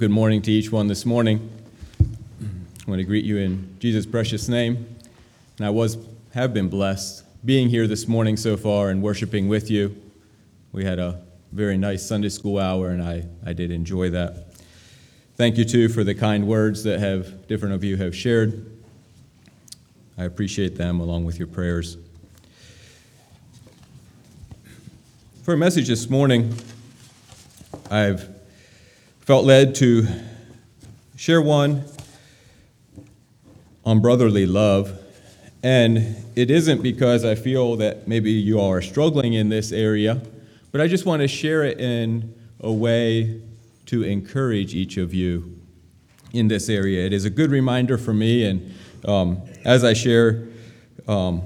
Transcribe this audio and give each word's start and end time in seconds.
Good 0.00 0.10
morning 0.10 0.40
to 0.40 0.50
each 0.50 0.72
one 0.72 0.86
this 0.86 1.04
morning. 1.04 1.50
I 2.00 2.90
want 2.90 3.00
to 3.00 3.04
greet 3.04 3.26
you 3.26 3.36
in 3.36 3.76
Jesus' 3.80 4.06
precious 4.06 4.48
name. 4.48 4.96
And 5.58 5.66
I 5.66 5.68
was 5.68 5.98
have 6.32 6.54
been 6.54 6.70
blessed 6.70 7.22
being 7.44 7.68
here 7.68 7.86
this 7.86 8.08
morning 8.08 8.38
so 8.38 8.56
far 8.56 8.88
and 8.88 9.02
worshiping 9.02 9.46
with 9.46 9.70
you. 9.70 9.94
We 10.72 10.86
had 10.86 10.98
a 10.98 11.20
very 11.52 11.76
nice 11.76 12.08
Sunday 12.08 12.30
school 12.30 12.58
hour, 12.58 12.88
and 12.88 13.02
I, 13.02 13.26
I 13.44 13.52
did 13.52 13.70
enjoy 13.70 14.08
that. 14.08 14.54
Thank 15.36 15.58
you 15.58 15.66
too 15.66 15.90
for 15.90 16.02
the 16.02 16.14
kind 16.14 16.46
words 16.46 16.82
that 16.84 16.98
have 16.98 17.46
different 17.46 17.74
of 17.74 17.84
you 17.84 17.98
have 17.98 18.16
shared. 18.16 18.72
I 20.16 20.24
appreciate 20.24 20.78
them 20.78 21.00
along 21.00 21.26
with 21.26 21.38
your 21.38 21.48
prayers. 21.48 21.98
For 25.42 25.52
a 25.52 25.58
message 25.58 25.88
this 25.88 26.08
morning, 26.08 26.54
I've 27.90 28.39
felt 29.20 29.44
led 29.44 29.74
to 29.76 30.06
share 31.16 31.42
one 31.42 31.84
on 33.84 34.00
brotherly 34.00 34.46
love. 34.46 34.98
And 35.62 36.16
it 36.36 36.50
isn't 36.50 36.82
because 36.82 37.24
I 37.24 37.34
feel 37.34 37.76
that 37.76 38.08
maybe 38.08 38.30
you 38.30 38.58
all 38.58 38.72
are 38.72 38.80
struggling 38.80 39.34
in 39.34 39.50
this 39.50 39.72
area, 39.72 40.22
but 40.72 40.80
I 40.80 40.88
just 40.88 41.04
want 41.04 41.20
to 41.20 41.28
share 41.28 41.64
it 41.64 41.78
in 41.78 42.34
a 42.60 42.72
way 42.72 43.40
to 43.86 44.02
encourage 44.02 44.74
each 44.74 44.96
of 44.96 45.12
you 45.12 45.60
in 46.32 46.48
this 46.48 46.68
area. 46.68 47.04
It 47.04 47.12
is 47.12 47.24
a 47.24 47.30
good 47.30 47.50
reminder 47.50 47.98
for 47.98 48.14
me, 48.14 48.44
and 48.44 48.74
um, 49.04 49.42
as 49.64 49.84
I 49.84 49.92
share, 49.92 50.48
um, 51.08 51.42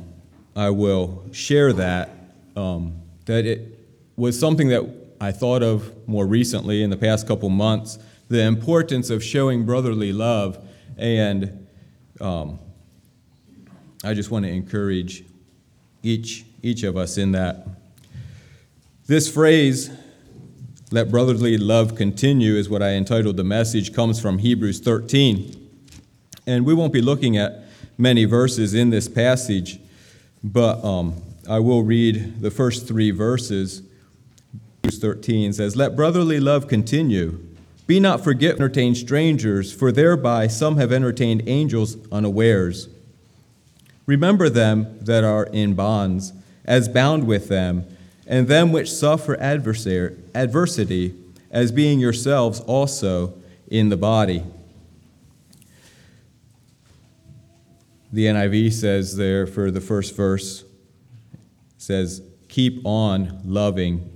I 0.55 0.71
will 0.71 1.25
share 1.33 1.73
that 1.73 2.11
um, 2.55 3.01
that 3.25 3.47
it 3.47 3.79
was 4.17 4.39
something 4.39 4.69
that 4.69 4.85
I 5.21 5.33
thought 5.33 5.63
of 5.63 6.09
more 6.09 6.27
recently 6.27 6.83
in 6.83 6.91
the 6.91 6.97
past 6.97 7.27
couple 7.27 7.49
months 7.49 7.99
the 8.29 8.43
importance 8.43 9.11
of 9.11 9.23
showing 9.23 9.65
brotherly 9.65 10.13
love. 10.13 10.59
And 10.97 11.67
um, 12.21 12.59
I 14.03 14.15
just 14.15 14.31
want 14.31 14.45
to 14.45 14.51
encourage 14.51 15.25
each, 16.03 16.45
each 16.63 16.83
of 16.83 16.97
us 16.97 17.19
in 17.19 17.33
that. 17.33 17.67
This 19.07 19.31
phrase, 19.31 19.91
let 20.91 21.11
brotherly 21.11 21.59
love 21.59 21.95
continue, 21.95 22.55
is 22.55 22.69
what 22.69 22.83
I 22.83 22.91
entitled 22.91 23.37
the 23.37 23.45
message, 23.45 23.93
comes 23.93 24.21
from 24.21 24.39
Hebrews 24.39 24.81
13. 24.81 25.61
And 26.47 26.65
we 26.65 26.75
won't 26.75 26.93
be 26.93 27.03
looking 27.03 27.37
at 27.37 27.65
many 27.99 28.25
verses 28.25 28.75
in 28.75 28.91
this 28.91 29.09
passage, 29.09 29.79
but 30.43 30.83
um, 30.85 31.23
I 31.49 31.59
will 31.59 31.83
read 31.83 32.41
the 32.41 32.51
first 32.51 32.89
three 32.89 33.11
verses 33.11 33.83
13 34.91 35.53
says, 35.53 35.77
Let 35.77 35.97
brotherly 35.97 36.41
love 36.41 36.69
continue. 36.69 37.41
Be 37.87 38.01
not 38.01 38.25
forgetful 38.25 38.59
to 38.59 38.63
entertain 38.65 38.95
strangers, 38.95 39.73
for 39.73 39.93
thereby 39.93 40.47
some 40.47 40.77
have 40.77 40.93
entertained 40.93 41.43
angels 41.47 41.97
unawares. 42.11 42.89
Remember 44.07 44.49
them 44.49 44.99
that 45.01 45.25
are 45.25 45.45
in 45.45 45.75
bonds, 45.75 46.33
as 46.65 46.89
bound 46.89 47.27
with 47.27 47.49
them, 47.49 47.85
and 48.27 48.49
them 48.49 48.73
which 48.73 48.91
suffer 48.91 49.39
adversity, 49.41 51.15
as 51.51 51.73
being 51.73 52.01
yourselves 52.01 52.61
also 52.61 53.35
in 53.69 53.89
the 53.89 53.97
body. 53.97 54.43
The 58.13 58.27
NIV 58.27 58.73
says 58.73 59.17
there 59.17 59.47
for 59.47 59.71
the 59.71 59.81
first 59.81 60.15
verse, 60.15 60.65
says, 61.77 62.23
Keep 62.49 62.87
on 62.87 63.41
loving 63.45 64.14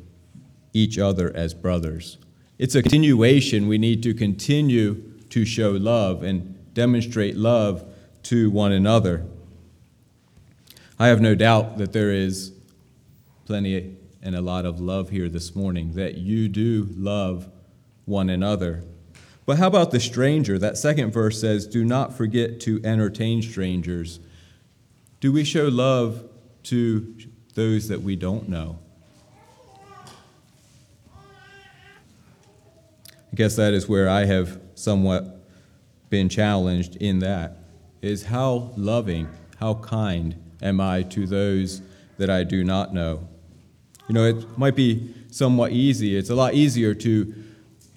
each 0.78 0.98
other 0.98 1.34
as 1.34 1.54
brothers. 1.54 2.18
It's 2.58 2.74
a 2.74 2.82
continuation. 2.82 3.68
We 3.68 3.78
need 3.78 4.02
to 4.04 4.14
continue 4.14 5.02
to 5.30 5.44
show 5.44 5.72
love 5.72 6.22
and 6.22 6.56
demonstrate 6.74 7.36
love 7.36 7.84
to 8.24 8.50
one 8.50 8.72
another. 8.72 9.26
I 10.98 11.08
have 11.08 11.20
no 11.20 11.34
doubt 11.34 11.78
that 11.78 11.92
there 11.92 12.12
is 12.12 12.52
plenty 13.44 13.96
and 14.22 14.34
a 14.34 14.40
lot 14.40 14.64
of 14.64 14.80
love 14.80 15.10
here 15.10 15.28
this 15.28 15.54
morning, 15.54 15.92
that 15.92 16.16
you 16.16 16.48
do 16.48 16.88
love 16.96 17.48
one 18.04 18.28
another. 18.28 18.82
But 19.46 19.58
how 19.58 19.68
about 19.68 19.90
the 19.90 20.00
stranger? 20.00 20.58
That 20.58 20.76
second 20.76 21.12
verse 21.12 21.40
says, 21.40 21.66
Do 21.66 21.84
not 21.84 22.16
forget 22.16 22.60
to 22.62 22.80
entertain 22.84 23.40
strangers. 23.42 24.20
Do 25.20 25.32
we 25.32 25.44
show 25.44 25.68
love 25.68 26.28
to 26.64 27.14
those 27.54 27.88
that 27.88 28.02
we 28.02 28.16
don't 28.16 28.48
know? 28.48 28.80
I 33.32 33.36
guess 33.36 33.56
that 33.56 33.74
is 33.74 33.88
where 33.88 34.08
I 34.08 34.24
have 34.24 34.60
somewhat 34.74 35.46
been 36.10 36.28
challenged 36.28 36.96
in 36.96 37.18
that 37.20 37.58
is 38.00 38.24
how 38.24 38.70
loving, 38.76 39.28
how 39.58 39.74
kind 39.74 40.34
am 40.62 40.80
I 40.80 41.02
to 41.02 41.26
those 41.26 41.82
that 42.16 42.30
I 42.30 42.44
do 42.44 42.64
not 42.64 42.94
know? 42.94 43.28
You 44.08 44.14
know, 44.14 44.24
it 44.24 44.58
might 44.58 44.76
be 44.76 45.14
somewhat 45.30 45.72
easy. 45.72 46.16
It's 46.16 46.30
a 46.30 46.34
lot 46.34 46.54
easier 46.54 46.94
to 46.94 47.34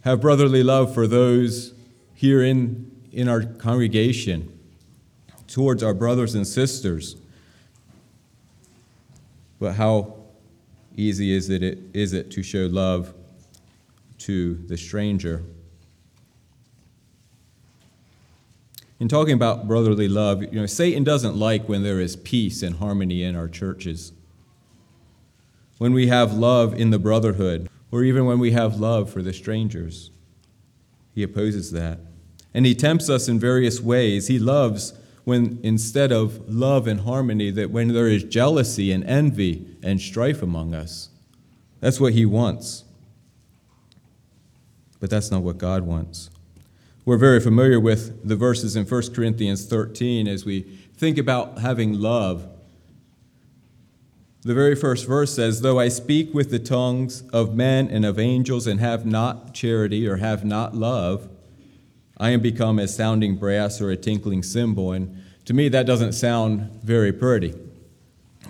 have 0.01 0.19
brotherly 0.19 0.63
love 0.63 0.93
for 0.93 1.07
those 1.07 1.73
here 2.13 2.43
in, 2.43 2.91
in 3.11 3.29
our 3.29 3.43
congregation, 3.43 4.57
towards 5.47 5.83
our 5.83 5.93
brothers 5.93 6.35
and 6.35 6.45
sisters. 6.45 7.15
But 9.59 9.73
how 9.73 10.15
easy 10.95 11.33
is 11.33 11.49
it, 11.49 11.79
is 11.93 12.13
it 12.13 12.31
to 12.31 12.43
show 12.43 12.65
love 12.65 13.13
to 14.21 14.55
the 14.67 14.77
stranger. 14.77 15.43
In 18.99 19.07
talking 19.07 19.33
about 19.33 19.67
brotherly 19.67 20.07
love, 20.07 20.43
you 20.43 20.59
know, 20.59 20.67
Satan 20.67 21.03
doesn't 21.03 21.35
like 21.35 21.67
when 21.67 21.81
there 21.81 21.99
is 21.99 22.15
peace 22.15 22.61
and 22.61 22.75
harmony 22.75 23.23
in 23.23 23.35
our 23.35 23.47
churches. 23.47 24.11
When 25.79 25.93
we 25.93 26.07
have 26.07 26.33
love 26.33 26.75
in 26.75 26.91
the 26.91 26.99
brotherhood, 26.99 27.67
or 27.91 28.03
even 28.03 28.25
when 28.25 28.37
we 28.37 28.51
have 28.51 28.79
love 28.79 29.09
for 29.09 29.23
the 29.23 29.33
strangers, 29.33 30.11
he 31.15 31.23
opposes 31.23 31.71
that. 31.71 31.99
And 32.53 32.65
he 32.65 32.75
tempts 32.75 33.09
us 33.09 33.27
in 33.27 33.39
various 33.39 33.81
ways. 33.81 34.27
He 34.27 34.37
loves 34.37 34.93
when 35.23 35.59
instead 35.63 36.11
of 36.11 36.47
love 36.47 36.85
and 36.85 37.01
harmony, 37.01 37.49
that 37.51 37.71
when 37.71 37.87
there 37.89 38.07
is 38.07 38.23
jealousy 38.23 38.91
and 38.91 39.03
envy 39.05 39.65
and 39.81 39.99
strife 39.99 40.43
among 40.43 40.75
us. 40.75 41.09
That's 41.79 41.99
what 41.99 42.13
he 42.13 42.25
wants 42.25 42.83
but 45.01 45.09
that's 45.09 45.29
not 45.29 45.41
what 45.41 45.57
God 45.57 45.83
wants. 45.83 46.29
We're 47.03 47.17
very 47.17 47.41
familiar 47.41 47.79
with 47.79 48.25
the 48.25 48.35
verses 48.35 48.75
in 48.75 48.85
1 48.85 49.13
Corinthians 49.13 49.65
13 49.65 50.27
as 50.27 50.45
we 50.45 50.61
think 50.95 51.17
about 51.17 51.57
having 51.57 51.99
love. 51.99 52.47
The 54.43 54.53
very 54.53 54.75
first 54.75 55.07
verse 55.07 55.33
says, 55.33 55.61
Though 55.61 55.79
I 55.79 55.89
speak 55.89 56.33
with 56.33 56.51
the 56.51 56.59
tongues 56.59 57.23
of 57.33 57.55
men 57.55 57.89
and 57.89 58.05
of 58.05 58.19
angels 58.19 58.67
and 58.67 58.79
have 58.79 59.05
not 59.05 59.53
charity 59.53 60.07
or 60.07 60.17
have 60.17 60.45
not 60.45 60.75
love, 60.75 61.27
I 62.17 62.29
am 62.29 62.39
become 62.39 62.77
as 62.77 62.95
sounding 62.95 63.35
brass 63.35 63.81
or 63.81 63.89
a 63.89 63.97
tinkling 63.97 64.43
cymbal. 64.43 64.91
And 64.91 65.23
to 65.45 65.55
me, 65.55 65.69
that 65.69 65.87
doesn't 65.87 66.13
sound 66.13 66.69
very 66.83 67.11
pretty. 67.11 67.55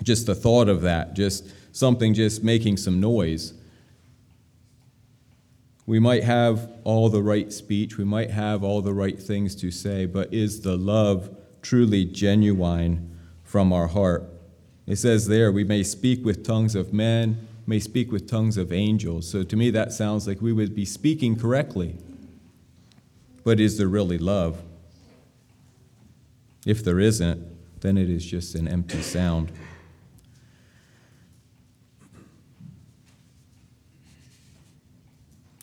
Just 0.02 0.26
the 0.26 0.34
thought 0.34 0.68
of 0.68 0.82
that, 0.82 1.14
just 1.14 1.50
something 1.74 2.12
just 2.12 2.44
making 2.44 2.76
some 2.76 3.00
noise. 3.00 3.54
We 5.86 5.98
might 5.98 6.22
have 6.24 6.70
all 6.84 7.08
the 7.08 7.22
right 7.22 7.52
speech, 7.52 7.98
we 7.98 8.04
might 8.04 8.30
have 8.30 8.62
all 8.62 8.82
the 8.82 8.94
right 8.94 9.18
things 9.18 9.54
to 9.56 9.70
say, 9.70 10.06
but 10.06 10.32
is 10.32 10.60
the 10.60 10.76
love 10.76 11.36
truly 11.60 12.04
genuine 12.04 13.18
from 13.42 13.72
our 13.72 13.88
heart? 13.88 14.24
It 14.86 14.96
says 14.96 15.26
there, 15.26 15.50
we 15.50 15.64
may 15.64 15.82
speak 15.82 16.24
with 16.24 16.44
tongues 16.44 16.74
of 16.74 16.92
men, 16.92 17.48
may 17.66 17.78
speak 17.78 18.12
with 18.12 18.28
tongues 18.28 18.56
of 18.56 18.72
angels. 18.72 19.28
So 19.28 19.42
to 19.42 19.56
me, 19.56 19.70
that 19.70 19.92
sounds 19.92 20.26
like 20.26 20.40
we 20.40 20.52
would 20.52 20.74
be 20.74 20.84
speaking 20.84 21.36
correctly. 21.36 21.96
But 23.44 23.58
is 23.58 23.78
there 23.78 23.88
really 23.88 24.18
love? 24.18 24.62
If 26.64 26.84
there 26.84 27.00
isn't, 27.00 27.44
then 27.80 27.98
it 27.98 28.08
is 28.08 28.24
just 28.24 28.54
an 28.54 28.68
empty 28.68 29.02
sound. 29.02 29.50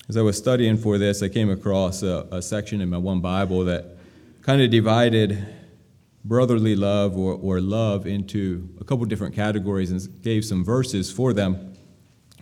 As 0.10 0.18
I 0.18 0.24
was 0.24 0.40
studying 0.40 0.76
for 0.76 0.98
this, 0.98 1.22
I 1.22 1.30
came 1.30 1.52
across 1.52 2.02
a, 2.02 2.28
a 2.32 2.42
section 2.42 2.82
in 2.82 2.90
my 2.90 2.98
one 2.98 3.20
Bible 3.20 3.64
that 3.66 3.96
kind 4.42 4.60
of 4.60 4.72
divided 4.72 5.46
brotherly 6.26 6.76
love 6.76 7.16
or, 7.16 7.34
or 7.34 7.62
love 7.62 8.08
into 8.08 8.68
a 8.82 8.84
couple 8.84 9.06
different 9.06 9.36
categories 9.36 9.92
and 9.92 10.24
gave 10.24 10.44
some 10.44 10.64
verses 10.64 11.12
for 11.12 11.32
them. 11.32 11.76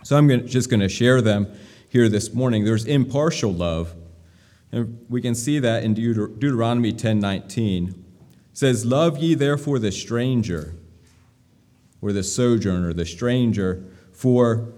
So 0.02 0.16
I'm 0.16 0.26
gonna, 0.26 0.44
just 0.44 0.70
going 0.70 0.80
to 0.80 0.88
share 0.88 1.20
them 1.20 1.46
here 1.90 2.08
this 2.08 2.32
morning. 2.32 2.64
There's 2.64 2.86
impartial 2.86 3.52
love, 3.52 3.94
and 4.72 5.04
we 5.10 5.20
can 5.20 5.34
see 5.34 5.58
that 5.58 5.84
in 5.84 5.94
Deut- 5.94 6.38
Deuteronomy 6.38 6.94
10:19. 6.94 7.88
It 7.90 7.94
says, 8.54 8.86
"Love 8.86 9.18
ye 9.18 9.34
therefore 9.34 9.78
the 9.78 9.92
stranger, 9.92 10.74
or 12.00 12.14
the 12.14 12.22
sojourner, 12.22 12.94
the 12.94 13.04
stranger, 13.04 13.84
for 14.10 14.72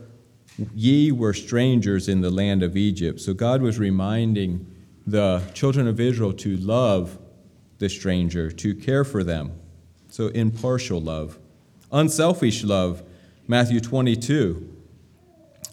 Ye 0.74 1.12
were 1.12 1.32
strangers 1.32 2.08
in 2.08 2.20
the 2.20 2.30
land 2.30 2.62
of 2.62 2.76
Egypt. 2.76 3.20
So 3.20 3.34
God 3.34 3.62
was 3.62 3.78
reminding 3.78 4.66
the 5.06 5.42
children 5.54 5.86
of 5.86 6.00
Israel 6.00 6.32
to 6.34 6.56
love 6.56 7.18
the 7.78 7.88
stranger, 7.88 8.50
to 8.50 8.74
care 8.74 9.04
for 9.04 9.24
them. 9.24 9.52
So, 10.08 10.28
impartial 10.28 11.00
love. 11.00 11.38
Unselfish 11.92 12.62
love, 12.62 13.02
Matthew 13.48 13.80
22, 13.80 14.76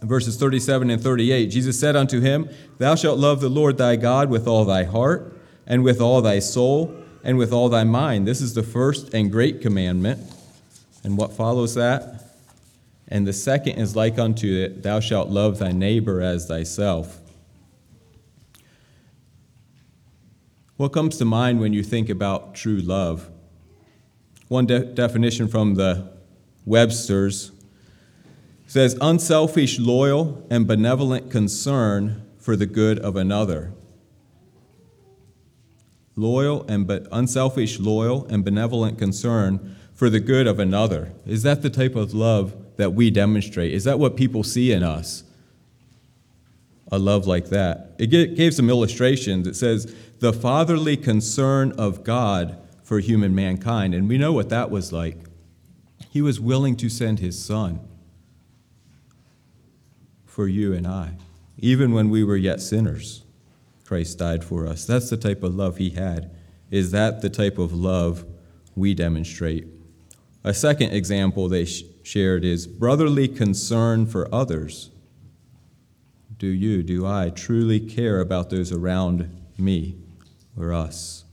verses 0.01 0.37
37 0.37 0.89
and 0.89 1.01
38. 1.01 1.47
Jesus 1.47 1.79
said 1.79 1.95
unto 1.95 2.21
him, 2.21 2.49
Thou 2.77 2.95
shalt 2.95 3.19
love 3.19 3.41
the 3.41 3.49
Lord 3.49 3.77
thy 3.77 3.95
God 3.95 4.29
with 4.29 4.47
all 4.47 4.63
thy 4.63 4.83
heart, 4.83 5.37
and 5.65 5.83
with 5.83 5.99
all 5.99 6.21
thy 6.21 6.39
soul, 6.39 6.95
and 7.23 7.37
with 7.37 7.51
all 7.51 7.67
thy 7.67 7.83
mind. 7.83 8.27
This 8.27 8.41
is 8.41 8.53
the 8.53 8.63
first 8.63 9.13
and 9.13 9.31
great 9.31 9.61
commandment. 9.61 10.21
And 11.03 11.17
what 11.17 11.33
follows 11.33 11.75
that? 11.75 12.26
And 13.07 13.25
the 13.25 13.33
second 13.33 13.73
is 13.73 13.95
like 13.95 14.19
unto 14.19 14.47
it, 14.47 14.83
Thou 14.83 14.99
shalt 14.99 15.29
love 15.29 15.59
thy 15.59 15.71
neighbor 15.71 16.21
as 16.21 16.47
thyself. 16.47 17.21
What 20.75 20.89
comes 20.89 21.17
to 21.17 21.25
mind 21.25 21.59
when 21.59 21.73
you 21.73 21.83
think 21.83 22.09
about 22.09 22.53
true 22.53 22.77
love? 22.77 23.29
One 24.47 24.65
de- 24.65 24.85
definition 24.85 25.47
from 25.47 25.75
the 25.75 26.11
Webster's 26.65 27.51
says 28.67 28.97
unselfish, 28.99 29.79
loyal, 29.79 30.45
and 30.49 30.67
benevolent 30.67 31.31
concern 31.31 32.23
for 32.37 32.55
the 32.57 32.65
good 32.65 32.99
of 32.99 33.15
another. 33.15 33.71
Loyal 36.17 36.65
and 36.67 36.85
but 36.85 37.07
unselfish, 37.11 37.79
loyal, 37.79 38.27
and 38.27 38.43
benevolent 38.43 38.97
concern 38.97 39.75
for 39.93 40.09
the 40.09 40.19
good 40.19 40.47
of 40.47 40.59
another. 40.59 41.13
Is 41.25 41.43
that 41.43 41.61
the 41.61 41.69
type 41.69 41.95
of 41.95 42.13
love 42.13 42.53
that 42.77 42.93
we 42.93 43.11
demonstrate? 43.11 43.73
Is 43.73 43.83
that 43.83 43.99
what 43.99 44.15
people 44.15 44.43
see 44.43 44.71
in 44.71 44.83
us? 44.83 45.23
A 46.91 46.97
love 46.97 47.27
like 47.27 47.49
that. 47.49 47.95
It 47.99 48.07
gave 48.07 48.53
some 48.53 48.69
illustrations. 48.69 49.45
It 49.45 49.55
says, 49.55 49.93
the 50.19 50.31
fatherly 50.31 50.95
concern 50.95 51.73
of 51.73 52.03
God 52.03 52.57
for 52.81 52.99
human 52.99 53.35
mankind. 53.35 53.93
And 53.93 54.07
we 54.07 54.17
know 54.17 54.31
what 54.31 54.49
that 54.49 54.71
was 54.71 54.93
like. 54.93 55.17
He 56.09 56.21
was 56.21 56.39
willing 56.39 56.77
to 56.77 56.89
send 56.89 57.19
his 57.19 57.37
son 57.43 57.81
for 60.25 60.47
you 60.47 60.73
and 60.73 60.87
I. 60.87 61.17
Even 61.57 61.91
when 61.91 62.09
we 62.09 62.23
were 62.23 62.37
yet 62.37 62.61
sinners, 62.61 63.23
Christ 63.85 64.19
died 64.19 64.43
for 64.43 64.65
us. 64.65 64.85
That's 64.85 65.09
the 65.09 65.17
type 65.17 65.43
of 65.43 65.55
love 65.55 65.77
he 65.77 65.89
had. 65.89 66.31
Is 66.71 66.91
that 66.91 67.21
the 67.21 67.29
type 67.29 67.57
of 67.57 67.73
love 67.73 68.25
we 68.75 68.93
demonstrate? 68.93 69.67
A 70.43 70.53
second 70.53 70.91
example 70.91 71.49
they 71.49 71.65
shared 72.07 72.45
is 72.45 72.65
brotherly 72.65 73.27
concern 73.27 74.05
for 74.05 74.33
others. 74.33 74.91
Do 76.39 76.47
you, 76.47 76.81
do 76.81 77.05
I 77.05 77.29
truly 77.29 77.81
care 77.81 78.21
about 78.21 78.49
those 78.49 78.71
around 78.71 79.29
me 79.57 79.97
or 80.57 80.71
us? 80.71 81.25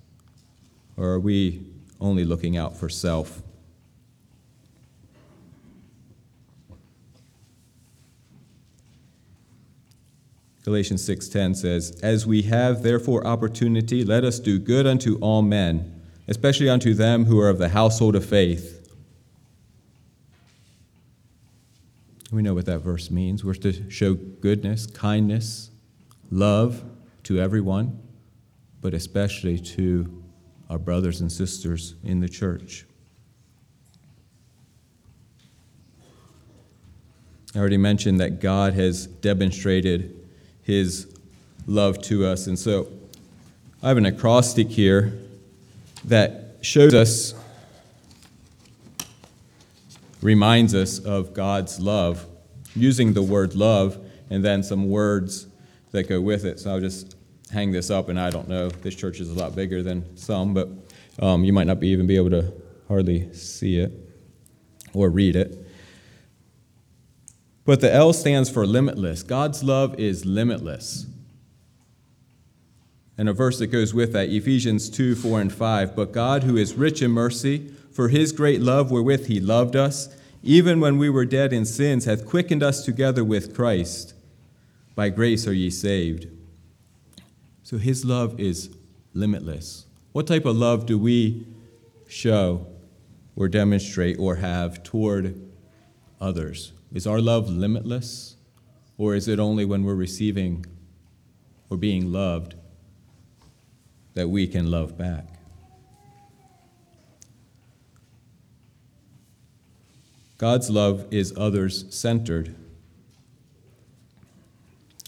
Or 0.97 1.11
are 1.11 1.21
we 1.21 1.65
only 2.01 2.25
looking 2.25 2.57
out 2.57 2.77
for 2.77 2.89
self? 2.89 3.41
Galatians 10.65 11.03
6:10 11.03 11.55
says, 11.55 11.93
"As 12.03 12.27
we 12.27 12.43
have 12.43 12.83
therefore 12.83 13.25
opportunity, 13.25 14.03
let 14.03 14.25
us 14.25 14.41
do 14.41 14.59
good 14.59 14.87
unto 14.87 15.17
all 15.17 15.43
men, 15.43 15.93
especially 16.27 16.69
unto 16.69 16.95
them 16.95 17.27
who 17.27 17.39
are 17.39 17.51
of 17.51 17.59
the 17.59 17.69
household 17.69 18.17
of 18.17 18.25
faith." 18.25 18.84
We 22.35 22.43
know 22.43 22.55
what 22.55 22.67
that 22.67 22.81
verse 22.81 23.13
means. 23.13 23.45
We're 23.45 23.55
to 23.55 23.89
show 23.89 24.15
goodness, 24.15 24.87
kindness, 24.87 25.71
love 26.33 26.83
to 27.23 27.39
everyone, 27.39 28.03
but 28.81 28.93
especially 28.93 29.57
to 29.61 30.25
our 30.69 30.79
brothers 30.79 31.21
and 31.21 31.31
sisters 31.31 31.95
in 32.03 32.19
the 32.19 32.29
church. 32.29 32.87
I 37.55 37.61
already 37.61 37.77
mentioned 37.77 38.19
that 38.19 38.41
God 38.41 38.75
has 38.75 39.07
demonstrated 39.07 40.29
his 40.63 41.07
love 41.69 42.03
to 42.03 42.27
us. 42.27 42.49
And 42.49 42.59
so 42.59 42.89
I 43.81 43.87
have 43.87 43.97
an 43.97 44.07
acrostic 44.07 44.71
here 44.71 45.17
that 46.05 46.57
shows 46.63 46.95
us, 46.95 47.35
reminds 50.25 50.75
us 50.75 50.99
of 51.01 51.35
God's 51.35 51.79
love, 51.79 52.27
using 52.75 53.13
the 53.13 53.23
word 53.23 53.55
love 53.55 53.99
and 54.31 54.43
then 54.43 54.63
some 54.63 54.89
words 54.89 55.47
that 55.91 56.09
go 56.09 56.19
with 56.19 56.47
it. 56.47 56.59
So 56.59 56.73
I'll 56.73 56.81
just 56.81 57.15
hang 57.53 57.71
this 57.71 57.91
up, 57.91 58.09
and 58.09 58.19
I 58.19 58.31
don't 58.31 58.49
know. 58.49 58.71
This 58.71 58.95
church 58.95 59.21
is 59.21 59.31
a 59.31 59.35
lot 59.35 59.55
bigger 59.55 59.83
than 59.83 60.17
some, 60.17 60.55
but 60.55 60.71
um, 61.21 61.45
you 61.45 61.53
might 61.53 61.67
not 61.67 61.79
be 61.79 61.89
even 61.89 62.07
be 62.07 62.17
able 62.17 62.31
to 62.31 62.53
hardly 62.89 63.33
see 63.35 63.79
it 63.79 63.93
or 64.95 65.11
read 65.11 65.37
it. 65.37 65.59
But 67.67 67.83
the 67.83 67.93
L 67.93 68.15
stands 68.15 68.49
for 68.49 68.67
limitless. 68.67 69.23
God's 69.23 69.63
love 69.63 69.99
is 70.01 70.25
limitless. 70.25 71.07
And 73.19 73.29
a 73.29 73.35
verse 73.35 73.59
that 73.59 73.67
goes 73.67 73.93
with 73.93 74.15
that, 74.15 74.31
Ephesians 74.31 74.89
2 74.89 75.15
4 75.17 75.43
and 75.43 75.53
5. 75.53 75.95
But 75.95 76.13
God, 76.13 76.45
who 76.45 76.57
is 76.57 76.75
rich 76.75 77.03
in 77.03 77.11
mercy, 77.11 77.75
for 77.95 78.09
his 78.09 78.33
great 78.33 78.61
love 78.61 78.91
wherewith 78.91 79.27
he 79.27 79.39
loved 79.39 79.77
us, 79.77 80.15
even 80.43 80.81
when 80.81 80.99
we 80.99 81.09
were 81.09 81.25
dead 81.25 81.53
in 81.53 81.65
sins, 81.65 82.05
hath 82.05 82.27
quickened 82.27 82.63
us 82.63 82.85
together 82.85 83.25
with 83.25 83.55
Christ. 83.55 84.15
By 84.97 85.11
grace 85.11 85.47
are 85.47 85.53
ye 85.53 85.71
saved. 85.71 86.27
So 87.63 87.79
his 87.79 88.05
love 88.05 88.39
is 88.39 88.69
limitless. 89.15 89.87
What 90.13 90.27
type 90.27 90.45
of 90.45 90.57
love 90.57 90.87
do 90.87 90.99
we 90.99 91.47
show 92.09 92.67
or 93.37 93.49
demonstrate 93.49 94.19
or 94.19 94.37
have 94.37 94.83
toward 94.83 95.41
others? 96.21 96.73
Is 96.93 97.07
our 97.07 97.21
love 97.21 97.49
limitless? 97.49 98.37
Or 98.99 99.15
is 99.15 99.29
it 99.29 99.39
only 99.39 99.65
when 99.65 99.85
we're 99.85 99.95
receiving 99.95 100.67
or 101.71 101.77
being 101.77 102.13
loved 102.13 102.55
that 104.15 104.29
we 104.29 104.47
can 104.47 104.71
love 104.71 104.99
back? 104.99 105.34
God's 110.39 110.71
love 110.71 111.07
is 111.11 111.33
others 111.37 111.85
centered. 111.95 112.55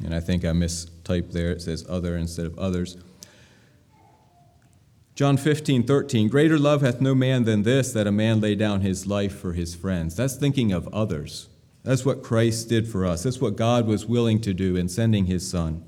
And 0.05 0.15
I 0.15 0.21
think 0.21 0.45
I 0.45 0.49
mistyped 0.49 1.33
there. 1.33 1.51
It 1.51 1.63
says 1.63 1.85
other 1.89 2.17
instead 2.17 2.47
of 2.47 2.59
others. 2.59 2.97
John 5.15 5.39
15, 5.39 5.85
13. 5.85 6.29
Greater 6.29 6.59
love 6.59 6.83
hath 6.83 7.01
no 7.01 7.15
man 7.15 7.45
than 7.45 7.63
this, 7.63 7.93
that 7.93 8.07
a 8.07 8.13
man 8.13 8.41
lay 8.41 8.55
down 8.55 8.83
his 8.83 9.07
life 9.07 9.37
for 9.37 9.55
his 9.55 9.75
friends. 9.75 10.15
That's 10.15 10.37
thinking 10.37 10.73
of 10.73 10.87
others. 10.89 11.49
That's 11.85 12.05
what 12.05 12.23
Christ 12.23 12.69
did 12.69 12.87
for 12.87 13.07
us. 13.07 13.23
That's 13.23 13.41
what 13.41 13.57
God 13.57 13.87
was 13.87 14.05
willing 14.05 14.41
to 14.43 14.53
do 14.53 14.77
in 14.77 14.89
sending 14.89 15.25
his 15.25 15.49
Son, 15.49 15.85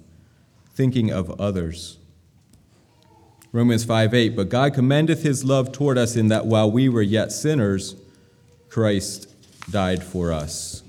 thinking 0.73 1.11
of 1.11 1.39
others. 1.39 1.99
Romans 3.53 3.85
5 3.85 4.15
8, 4.15 4.37
but 4.37 4.49
God 4.49 4.75
commendeth 4.75 5.23
his 5.23 5.45
love 5.45 5.73
toward 5.73 5.99
us 5.99 6.17
in 6.17 6.29
that 6.29 6.47
while 6.47 6.71
we 6.71 6.89
were 6.89 7.03
yet 7.03 7.33
sinners, 7.33 7.97
Christ 8.69 9.35
died 9.71 10.03
for 10.03 10.33
us. 10.33 10.83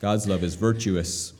God's 0.00 0.26
love 0.26 0.42
is 0.42 0.54
virtuous. 0.54 1.34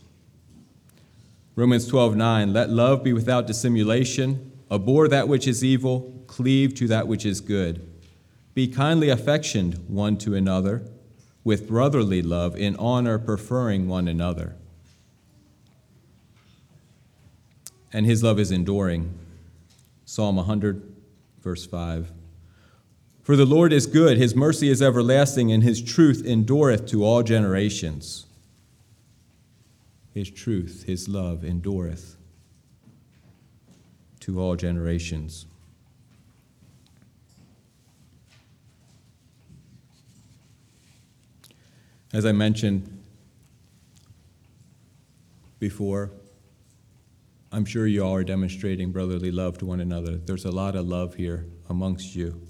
Romans 1.57 1.87
12 1.89 2.15
9, 2.17 2.53
let 2.53 2.71
love 2.71 3.03
be 3.03 3.13
without 3.13 3.47
dissimulation, 3.47 4.53
abhor 4.71 5.09
that 5.09 5.29
which 5.29 5.49
is 5.49 5.65
evil, 5.65 6.23
cleave 6.27 6.75
to 6.75 6.87
that 6.89 7.09
which 7.09 7.25
is 7.25 7.41
good. 7.41 7.87
Be 8.55 8.69
kindly 8.69 9.09
affectioned 9.09 9.79
one 9.89 10.19
to 10.19 10.35
another, 10.35 10.83
with 11.43 11.67
brotherly 11.67 12.21
love, 12.21 12.55
in 12.55 12.77
honor 12.77 13.19
preferring 13.19 13.89
one 13.89 14.09
another. 14.09 14.57
And 17.93 18.07
his 18.07 18.23
love 18.23 18.39
is 18.39 18.51
enduring. 18.51 19.19
Psalm 20.05 20.37
100, 20.37 20.90
verse 21.43 21.67
5. 21.67 22.13
For 23.23 23.37
the 23.37 23.45
Lord 23.45 23.73
is 23.73 23.87
good, 23.87 24.17
his 24.17 24.35
mercy 24.35 24.69
is 24.71 24.83
everlasting, 24.83 25.53
and 25.53 25.63
his 25.63 25.83
truth 25.83 26.25
endureth 26.25 26.87
to 26.87 27.05
all 27.05 27.23
generations. 27.23 28.27
His 30.13 30.31
truth, 30.31 30.85
his 30.87 31.09
love 31.09 31.45
endureth 31.45 32.17
to 34.21 34.41
all 34.41 34.57
generations. 34.57 35.47
As 42.13 42.27
I 42.27 42.33
mentioned 42.33 42.99
before, 45.61 46.11
I'm 47.53 47.65
sure 47.65 47.87
you 47.87 48.05
all 48.05 48.15
are 48.15 48.25
demonstrating 48.25 48.93
brotherly 48.93 49.33
love 49.33 49.59
to 49.59 49.67
one 49.67 49.81
another. 49.81 50.17
There's 50.17 50.45
a 50.45 50.53
lot 50.53 50.77
of 50.77 50.87
love 50.87 51.15
here 51.17 51.47
amongst 51.69 52.15
you, 52.15 52.41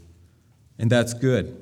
and 0.78 0.90
that's 0.90 1.14
good. 1.14 1.56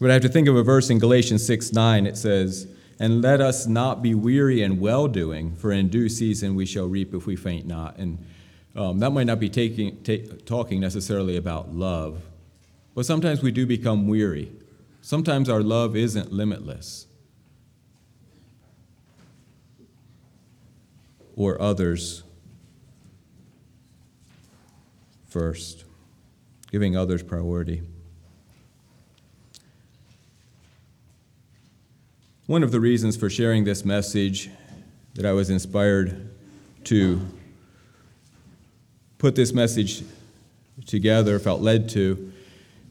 But 0.00 0.10
I 0.10 0.14
have 0.14 0.22
to 0.22 0.28
think 0.28 0.46
of 0.46 0.56
a 0.56 0.62
verse 0.62 0.90
in 0.90 0.98
Galatians 0.98 1.44
6 1.46 1.72
9. 1.72 2.06
It 2.06 2.16
says, 2.16 2.68
And 3.00 3.22
let 3.22 3.40
us 3.40 3.66
not 3.66 4.02
be 4.02 4.14
weary 4.14 4.62
in 4.62 4.78
well 4.78 5.08
doing, 5.08 5.56
for 5.56 5.72
in 5.72 5.88
due 5.88 6.08
season 6.08 6.54
we 6.54 6.66
shall 6.66 6.86
reap 6.86 7.14
if 7.14 7.26
we 7.26 7.34
faint 7.34 7.66
not. 7.66 7.96
And 7.96 8.24
um, 8.76 8.98
that 8.98 9.10
might 9.10 9.26
not 9.26 9.40
be 9.40 9.48
taking, 9.48 10.02
talking 10.44 10.80
necessarily 10.80 11.36
about 11.36 11.74
love, 11.74 12.22
but 12.94 13.06
sometimes 13.06 13.42
we 13.42 13.50
do 13.50 13.66
become 13.66 14.06
weary. 14.06 14.52
Sometimes 15.00 15.48
our 15.48 15.62
love 15.62 15.96
isn't 15.96 16.32
limitless. 16.32 17.05
Or 21.36 21.60
others 21.60 22.24
first, 25.28 25.84
giving 26.72 26.96
others 26.96 27.22
priority. 27.22 27.82
One 32.46 32.62
of 32.62 32.72
the 32.72 32.80
reasons 32.80 33.16
for 33.16 33.28
sharing 33.28 33.64
this 33.64 33.84
message 33.84 34.50
that 35.14 35.26
I 35.26 35.32
was 35.32 35.50
inspired 35.50 36.30
to 36.84 37.20
put 39.18 39.34
this 39.34 39.52
message 39.52 40.04
together, 40.86 41.38
felt 41.38 41.60
led 41.60 41.88
to, 41.90 42.32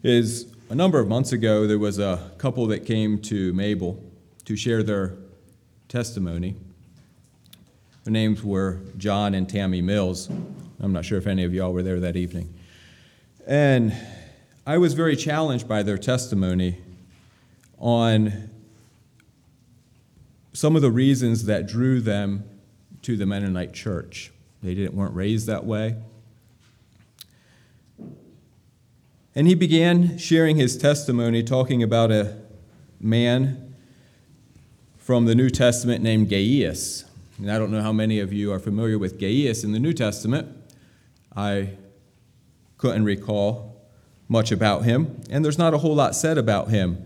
is 0.02 0.52
a 0.68 0.74
number 0.74 0.98
of 1.00 1.08
months 1.08 1.32
ago 1.32 1.66
there 1.66 1.78
was 1.78 1.98
a 1.98 2.30
couple 2.38 2.66
that 2.66 2.84
came 2.84 3.20
to 3.22 3.52
Mabel 3.54 4.02
to 4.44 4.56
share 4.56 4.82
their 4.82 5.14
testimony. 5.88 6.56
Their 8.06 8.12
names 8.12 8.44
were 8.44 8.78
John 8.98 9.34
and 9.34 9.48
Tammy 9.48 9.82
Mills. 9.82 10.28
I'm 10.78 10.92
not 10.92 11.04
sure 11.04 11.18
if 11.18 11.26
any 11.26 11.42
of 11.42 11.52
y'all 11.52 11.72
were 11.72 11.82
there 11.82 11.98
that 11.98 12.14
evening. 12.14 12.54
And 13.48 13.92
I 14.64 14.78
was 14.78 14.94
very 14.94 15.16
challenged 15.16 15.66
by 15.66 15.82
their 15.82 15.98
testimony 15.98 16.78
on 17.80 18.48
some 20.52 20.76
of 20.76 20.82
the 20.82 20.90
reasons 20.92 21.46
that 21.46 21.66
drew 21.66 22.00
them 22.00 22.44
to 23.02 23.16
the 23.16 23.26
Mennonite 23.26 23.74
church. 23.74 24.30
They 24.62 24.76
didn't, 24.76 24.94
weren't 24.94 25.16
raised 25.16 25.48
that 25.48 25.64
way. 25.64 25.96
And 29.34 29.48
he 29.48 29.56
began 29.56 30.16
sharing 30.16 30.54
his 30.54 30.78
testimony, 30.78 31.42
talking 31.42 31.82
about 31.82 32.12
a 32.12 32.36
man 33.00 33.74
from 34.96 35.24
the 35.24 35.34
New 35.34 35.50
Testament 35.50 36.04
named 36.04 36.30
Gaius. 36.30 37.05
And 37.38 37.50
I 37.50 37.58
don't 37.58 37.70
know 37.70 37.82
how 37.82 37.92
many 37.92 38.20
of 38.20 38.32
you 38.32 38.52
are 38.52 38.58
familiar 38.58 38.98
with 38.98 39.20
Gaius 39.20 39.62
in 39.62 39.72
the 39.72 39.78
New 39.78 39.92
Testament. 39.92 40.48
I 41.36 41.70
couldn't 42.78 43.04
recall 43.04 43.76
much 44.28 44.50
about 44.50 44.84
him, 44.84 45.22
and 45.30 45.44
there's 45.44 45.58
not 45.58 45.74
a 45.74 45.78
whole 45.78 45.94
lot 45.94 46.14
said 46.14 46.38
about 46.38 46.68
him. 46.68 47.04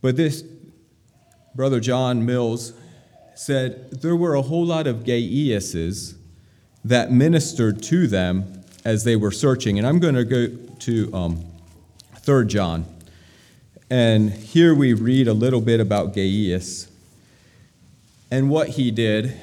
But 0.00 0.16
this 0.16 0.42
Brother 1.54 1.80
John 1.80 2.24
Mills 2.24 2.72
said 3.34 3.90
there 3.90 4.16
were 4.16 4.34
a 4.34 4.42
whole 4.42 4.64
lot 4.64 4.86
of 4.86 5.04
Gaiuses 5.04 6.14
that 6.84 7.12
ministered 7.12 7.82
to 7.84 8.06
them 8.06 8.64
as 8.84 9.04
they 9.04 9.16
were 9.16 9.30
searching. 9.30 9.78
And 9.78 9.86
I'm 9.86 9.98
going 9.98 10.14
to 10.14 10.24
go 10.24 10.46
to 10.80 11.14
um, 11.14 11.44
3 12.20 12.46
John. 12.46 12.86
And 13.90 14.30
here 14.30 14.74
we 14.74 14.94
read 14.94 15.28
a 15.28 15.34
little 15.34 15.60
bit 15.60 15.80
about 15.80 16.14
Gaius 16.14 16.88
and 18.30 18.50
what 18.50 18.70
he 18.70 18.90
did 18.90 19.38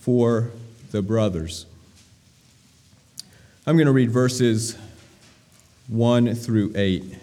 for 0.00 0.50
the 0.90 1.02
brothers. 1.02 1.66
I'm 3.66 3.76
going 3.76 3.86
to 3.86 3.92
read 3.92 4.10
verses 4.10 4.76
1 5.88 6.34
through 6.34 6.72
8. 6.74 7.16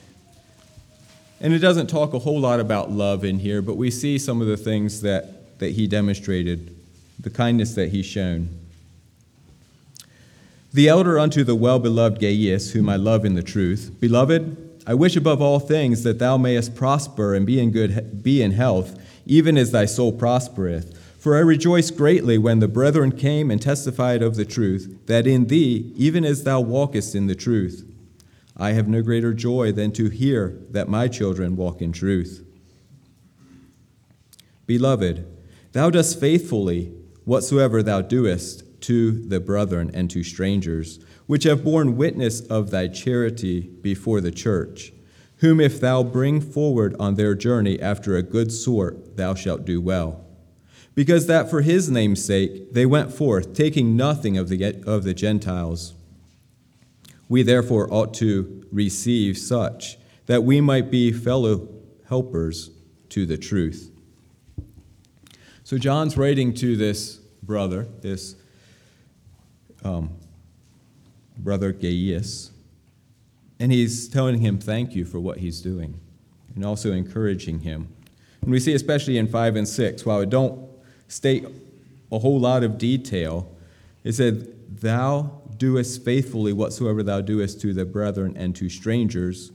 And 1.40 1.54
it 1.54 1.60
doesn't 1.60 1.88
talk 1.88 2.14
a 2.14 2.20
whole 2.20 2.40
lot 2.40 2.60
about 2.60 2.92
love 2.92 3.24
in 3.24 3.40
here, 3.40 3.62
but 3.62 3.78
we 3.78 3.92
see 3.92 4.18
some 4.18 4.42
of 4.42 4.48
the 4.48 4.58
things 4.58 5.02
that, 5.02 5.60
that 5.60 5.72
he 5.72 5.88
demonstrated, 5.88 6.76
the 7.20 7.30
kindness 7.30 7.76
that 7.76 7.90
he 7.90 8.02
shown. 8.02 8.50
The 10.74 10.90
elder 10.90 11.18
unto 11.18 11.44
the 11.44 11.56
well 11.56 11.80
beloved 11.80 12.20
Gaius, 12.20 12.72
whom 12.72 12.90
I 12.90 12.98
love 12.98 13.26
in 13.26 13.36
the 13.36 13.44
truth, 13.44 13.96
Beloved, 14.00 14.67
I 14.90 14.94
wish 14.94 15.18
above 15.18 15.42
all 15.42 15.60
things 15.60 16.04
that 16.04 16.18
thou 16.18 16.38
mayest 16.38 16.74
prosper 16.74 17.36
and 17.36 17.46
be 17.46 17.60
in 17.60 17.72
good 17.72 18.24
be 18.24 18.42
in 18.42 18.52
health, 18.52 18.98
even 19.26 19.58
as 19.58 19.72
thy 19.72 19.86
soul 19.86 20.14
prospereth. 20.14 20.98
For 21.20 21.36
I 21.36 21.40
rejoiced 21.40 21.98
greatly 21.98 22.38
when 22.38 22.60
the 22.60 22.70
brethren 22.70 23.12
came 23.12 23.52
and 23.52 23.62
testified 23.62 24.22
of 24.22 24.36
the 24.36 24.46
truth, 24.46 24.98
that 25.08 25.28
in 25.28 25.48
thee, 25.48 25.92
even 25.98 26.24
as 26.24 26.46
thou 26.46 26.62
walkest 26.62 27.16
in 27.16 27.28
the 27.28 27.36
truth. 27.36 27.86
I 28.56 28.72
have 28.72 28.88
no 28.88 29.02
greater 29.02 29.34
joy 29.34 29.74
than 29.74 29.92
to 29.92 30.10
hear 30.10 30.58
that 30.72 30.88
my 30.88 31.10
children 31.10 31.58
walk 31.58 31.82
in 31.82 31.92
truth. 31.92 32.46
Beloved, 34.66 35.28
thou 35.74 35.90
dost 35.90 36.18
faithfully 36.18 36.94
whatsoever 37.26 37.84
thou 37.84 38.02
doest 38.02 38.64
to 38.82 39.12
the 39.28 39.42
brethren 39.42 39.92
and 39.94 40.10
to 40.12 40.24
strangers, 40.24 41.00
which 41.28 41.44
have 41.44 41.64
borne 41.64 41.96
witness 41.96 42.42
of 42.42 42.72
thy 42.72 42.88
charity 42.88 43.62
before 43.82 44.20
the 44.20 44.32
church, 44.32 44.92
whom 45.38 45.60
if 45.60 45.80
thou 45.80 46.02
bring 46.02 46.42
forward 46.42 46.96
on 47.00 47.16
their 47.16 47.36
journey 47.36 47.80
after 47.80 48.16
a 48.16 48.24
good 48.24 48.52
sort, 48.52 49.16
thou 49.18 49.36
shalt 49.36 49.66
do 49.66 49.80
well. 49.80 50.26
Because 50.96 51.28
that 51.28 51.50
for 51.50 51.62
his 51.62 51.92
name's 51.92 52.26
sake 52.26 52.74
they 52.74 52.86
went 52.86 53.14
forth, 53.14 53.54
taking 53.54 53.96
nothing 53.96 54.38
of 54.38 54.50
the, 54.50 54.82
of 54.88 55.04
the 55.04 55.14
Gentiles 55.14 55.94
we 57.30 57.44
therefore 57.44 57.92
ought 57.94 58.14
to 58.16 58.66
receive 58.72 59.38
such, 59.38 59.98
that 60.28 60.44
we 60.44 60.62
might 60.62 60.90
be 60.90 61.12
fellow 61.12 61.68
helpers 62.08 62.72
to 63.10 63.26
the 63.26 63.38
truth. 63.38 63.92
So, 65.64 65.78
John's 65.78 66.18
writing 66.18 66.54
to 66.56 66.78
this 66.78 67.18
brother, 67.44 67.88
this 68.02 68.36
um, 69.84 70.12
brother 71.38 71.72
Gaius, 71.72 72.52
and 73.60 73.72
he's 73.72 74.08
telling 74.08 74.40
him 74.40 74.60
thank 74.60 74.96
you 74.96 75.06
for 75.06 75.20
what 75.20 75.40
he's 75.40 75.62
doing 75.62 76.00
and 76.58 76.66
also 76.66 76.92
encouraging 76.92 77.60
him. 77.60 77.88
And 78.42 78.52
we 78.52 78.60
see, 78.60 78.74
especially 78.74 79.18
in 79.18 79.28
5 79.28 79.56
and 79.56 79.68
6, 79.68 80.06
while 80.06 80.22
it 80.22 80.30
don't 80.30 80.68
state 81.08 81.46
a 82.12 82.20
whole 82.20 82.40
lot 82.40 82.64
of 82.64 82.78
detail, 82.78 83.56
it 84.04 84.14
said, 84.14 84.54
Thou 84.82 85.42
doest 85.58 86.04
faithfully 86.04 86.54
whatsoever 86.54 87.04
thou 87.04 87.22
doest 87.22 87.62
to 87.62 87.74
the 87.74 87.86
brethren 87.86 88.36
and 88.36 88.56
to 88.56 88.70
strangers. 88.70 89.52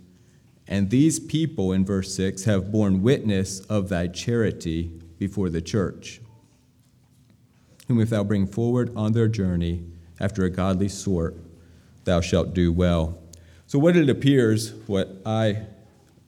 And 0.67 0.91
these 0.91 1.19
people, 1.21 1.73
in 1.73 1.85
verse 1.85 2.15
6, 2.15 2.45
have 2.45 2.73
borne 2.73 3.03
witness 3.03 3.61
of 3.67 3.89
thy 3.89 4.07
charity 4.07 4.91
before 5.19 5.51
the 5.51 5.61
church, 5.61 6.21
whom 7.89 8.01
if 8.01 8.11
thou 8.11 8.25
bring 8.25 8.47
forward 8.47 8.93
on 8.97 9.13
their 9.13 9.29
journey 9.29 9.85
after 10.21 10.45
a 10.45 10.51
godly 10.51 10.89
sort, 10.89 11.37
thou 12.05 12.21
shalt 12.21 12.55
do 12.55 12.73
well. 12.73 13.19
So, 13.67 13.79
what 13.79 13.97
it 13.97 14.09
appears, 14.11 14.73
what 14.87 15.17
I 15.25 15.63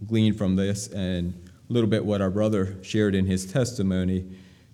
gleaned 0.06 0.38
from 0.38 0.56
this, 0.56 0.88
and 0.88 1.34
a 1.68 1.72
little 1.72 1.88
bit 1.88 2.04
what 2.04 2.20
our 2.20 2.30
brother 2.30 2.76
shared 2.82 3.14
in 3.14 3.26
his 3.26 3.50
testimony, 3.50 4.24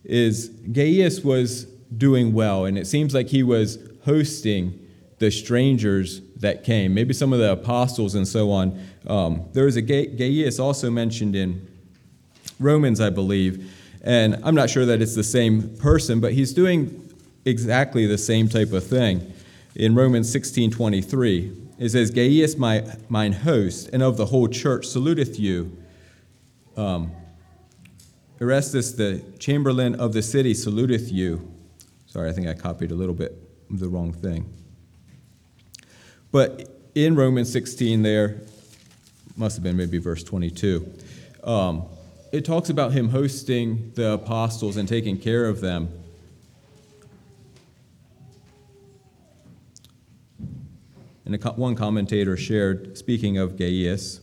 is 0.04 0.48
Gaius 0.72 1.20
was 1.22 1.64
doing 1.96 2.32
well, 2.32 2.64
and 2.64 2.78
it 2.78 2.86
seems 2.86 3.14
like 3.14 3.28
he 3.28 3.42
was 3.42 3.78
hosting 4.04 4.78
the 5.18 5.30
strangers 5.30 6.22
that 6.36 6.64
came, 6.64 6.94
maybe 6.94 7.12
some 7.12 7.32
of 7.32 7.38
the 7.38 7.52
apostles 7.52 8.14
and 8.14 8.26
so 8.26 8.50
on. 8.50 8.80
Um, 9.06 9.48
there 9.52 9.66
is 9.66 9.76
a 9.76 9.82
Gaius 9.82 10.58
also 10.58 10.90
mentioned 10.90 11.36
in 11.36 11.68
Romans, 12.58 13.00
I 13.00 13.10
believe, 13.10 13.72
and 14.02 14.40
I'm 14.42 14.54
not 14.54 14.70
sure 14.70 14.86
that 14.86 15.02
it's 15.02 15.14
the 15.14 15.24
same 15.24 15.76
person, 15.76 16.20
but 16.20 16.32
he's 16.32 16.54
doing 16.54 17.12
exactly 17.44 18.06
the 18.06 18.18
same 18.18 18.48
type 18.48 18.72
of 18.72 18.86
thing. 18.86 19.32
In 19.74 19.94
Romans 19.94 20.28
16:23, 20.30 21.52
it 21.78 21.90
says, 21.90 22.10
"Gaius, 22.10 22.56
my 22.56 22.84
mine 23.08 23.32
host, 23.32 23.88
and 23.92 24.02
of 24.02 24.16
the 24.16 24.26
whole 24.26 24.48
church, 24.48 24.86
saluteth 24.86 25.38
you." 25.38 25.76
Um, 26.76 27.12
Erastus, 28.40 28.92
the 28.92 29.22
chamberlain 29.38 29.94
of 29.94 30.12
the 30.12 30.22
city, 30.22 30.54
saluteth 30.54 31.12
you. 31.12 31.42
Sorry, 32.06 32.28
I 32.28 32.32
think 32.32 32.48
I 32.48 32.54
copied 32.54 32.90
a 32.90 32.94
little 32.94 33.14
bit 33.14 33.36
the 33.70 33.88
wrong 33.88 34.12
thing. 34.12 34.46
But 36.32 36.90
in 36.94 37.14
Romans 37.14 37.50
16, 37.52 38.02
there, 38.02 38.40
must 39.36 39.56
have 39.56 39.62
been 39.62 39.76
maybe 39.76 39.98
verse 39.98 40.22
22, 40.24 40.86
um, 41.44 41.84
it 42.32 42.44
talks 42.44 42.70
about 42.70 42.92
him 42.92 43.08
hosting 43.08 43.92
the 43.94 44.12
apostles 44.12 44.76
and 44.76 44.88
taking 44.88 45.18
care 45.18 45.46
of 45.46 45.60
them. 45.60 45.88
And 51.30 51.44
one 51.56 51.76
commentator 51.76 52.36
shared, 52.36 52.98
speaking 52.98 53.38
of 53.38 53.56
Gaius, 53.56 54.20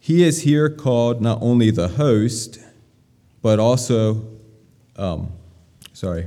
he 0.00 0.24
is 0.24 0.42
here 0.42 0.68
called 0.68 1.22
not 1.22 1.38
only 1.40 1.70
the 1.70 1.86
host, 1.86 2.58
but 3.42 3.60
also, 3.60 4.26
um, 4.96 5.30
sorry, 5.92 6.26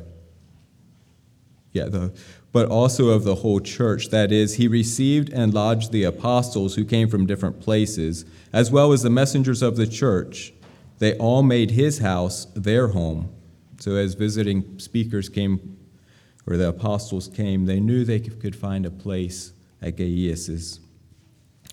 yeah, 1.74 1.90
the, 1.90 2.14
but 2.54 2.70
also 2.70 3.10
of 3.10 3.26
the 3.26 3.36
whole 3.36 3.60
church. 3.60 4.08
That 4.08 4.32
is, 4.32 4.54
he 4.56 4.70
received 4.70 5.30
and 5.34 5.54
lodged 5.54 5.92
the 5.92 6.06
apostles 6.06 6.76
who 6.76 6.86
came 6.86 7.10
from 7.10 7.26
different 7.26 7.60
places, 7.60 8.24
as 8.54 8.72
well 8.72 8.94
as 8.94 9.02
the 9.02 9.10
messengers 9.10 9.62
of 9.62 9.76
the 9.76 9.86
church. 9.86 10.54
They 11.00 11.18
all 11.18 11.44
made 11.44 11.72
his 11.72 12.00
house 12.00 12.46
their 12.56 12.88
home. 12.88 13.36
So, 13.82 13.96
as 13.96 14.14
visiting 14.14 14.80
speakers 14.80 15.28
came, 15.28 15.75
or 16.48 16.58
the 16.58 16.70
apostles 16.70 17.28
came, 17.28 17.66
they 17.66 17.80
knew 17.80 18.04
they 18.04 18.20
could 18.20 18.56
find 18.56 18.86
a 18.86 18.92
place 18.92 19.54
at 19.82 19.98
Gaius's. 19.98 20.80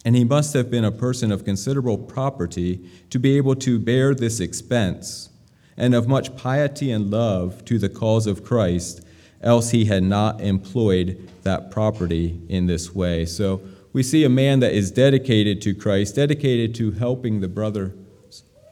And 0.05 0.17
he 0.17 0.25
must 0.25 0.55
have 0.55 0.71
been 0.71 0.85
a 0.85 0.91
person 0.91 1.31
of 1.31 1.45
considerable 1.45 1.99
property 1.99 2.89
to 3.11 3.19
be 3.19 3.37
able 3.37 3.55
to 3.57 3.79
bear 3.79 4.15
this 4.15 4.41
expense, 4.41 5.31
and 5.77 5.95
of 5.95 6.09
much 6.09 6.37
piety 6.37 6.91
and 6.91 7.11
love 7.11 7.65
to 7.67 7.79
the 7.79 7.89
cause 7.89 8.27
of 8.27 8.45
Christ 8.45 9.03
else 9.43 9.71
he 9.71 9.87
had 9.87 10.03
not 10.03 10.41
employed 10.41 11.29
that 11.43 11.71
property 11.71 12.41
in 12.49 12.67
this 12.67 12.95
way. 12.95 13.27
So 13.27 13.61
we 13.93 14.03
see 14.03 14.25
a 14.25 14.29
man 14.29 14.61
that 14.61 14.73
is 14.73 14.91
dedicated 14.91 15.61
to 15.63 15.75
Christ, 15.75 16.17
dedicated 16.17 16.75
to 16.77 16.93
helping 16.93 17.41
the 17.41 17.49
brothers 17.49 17.93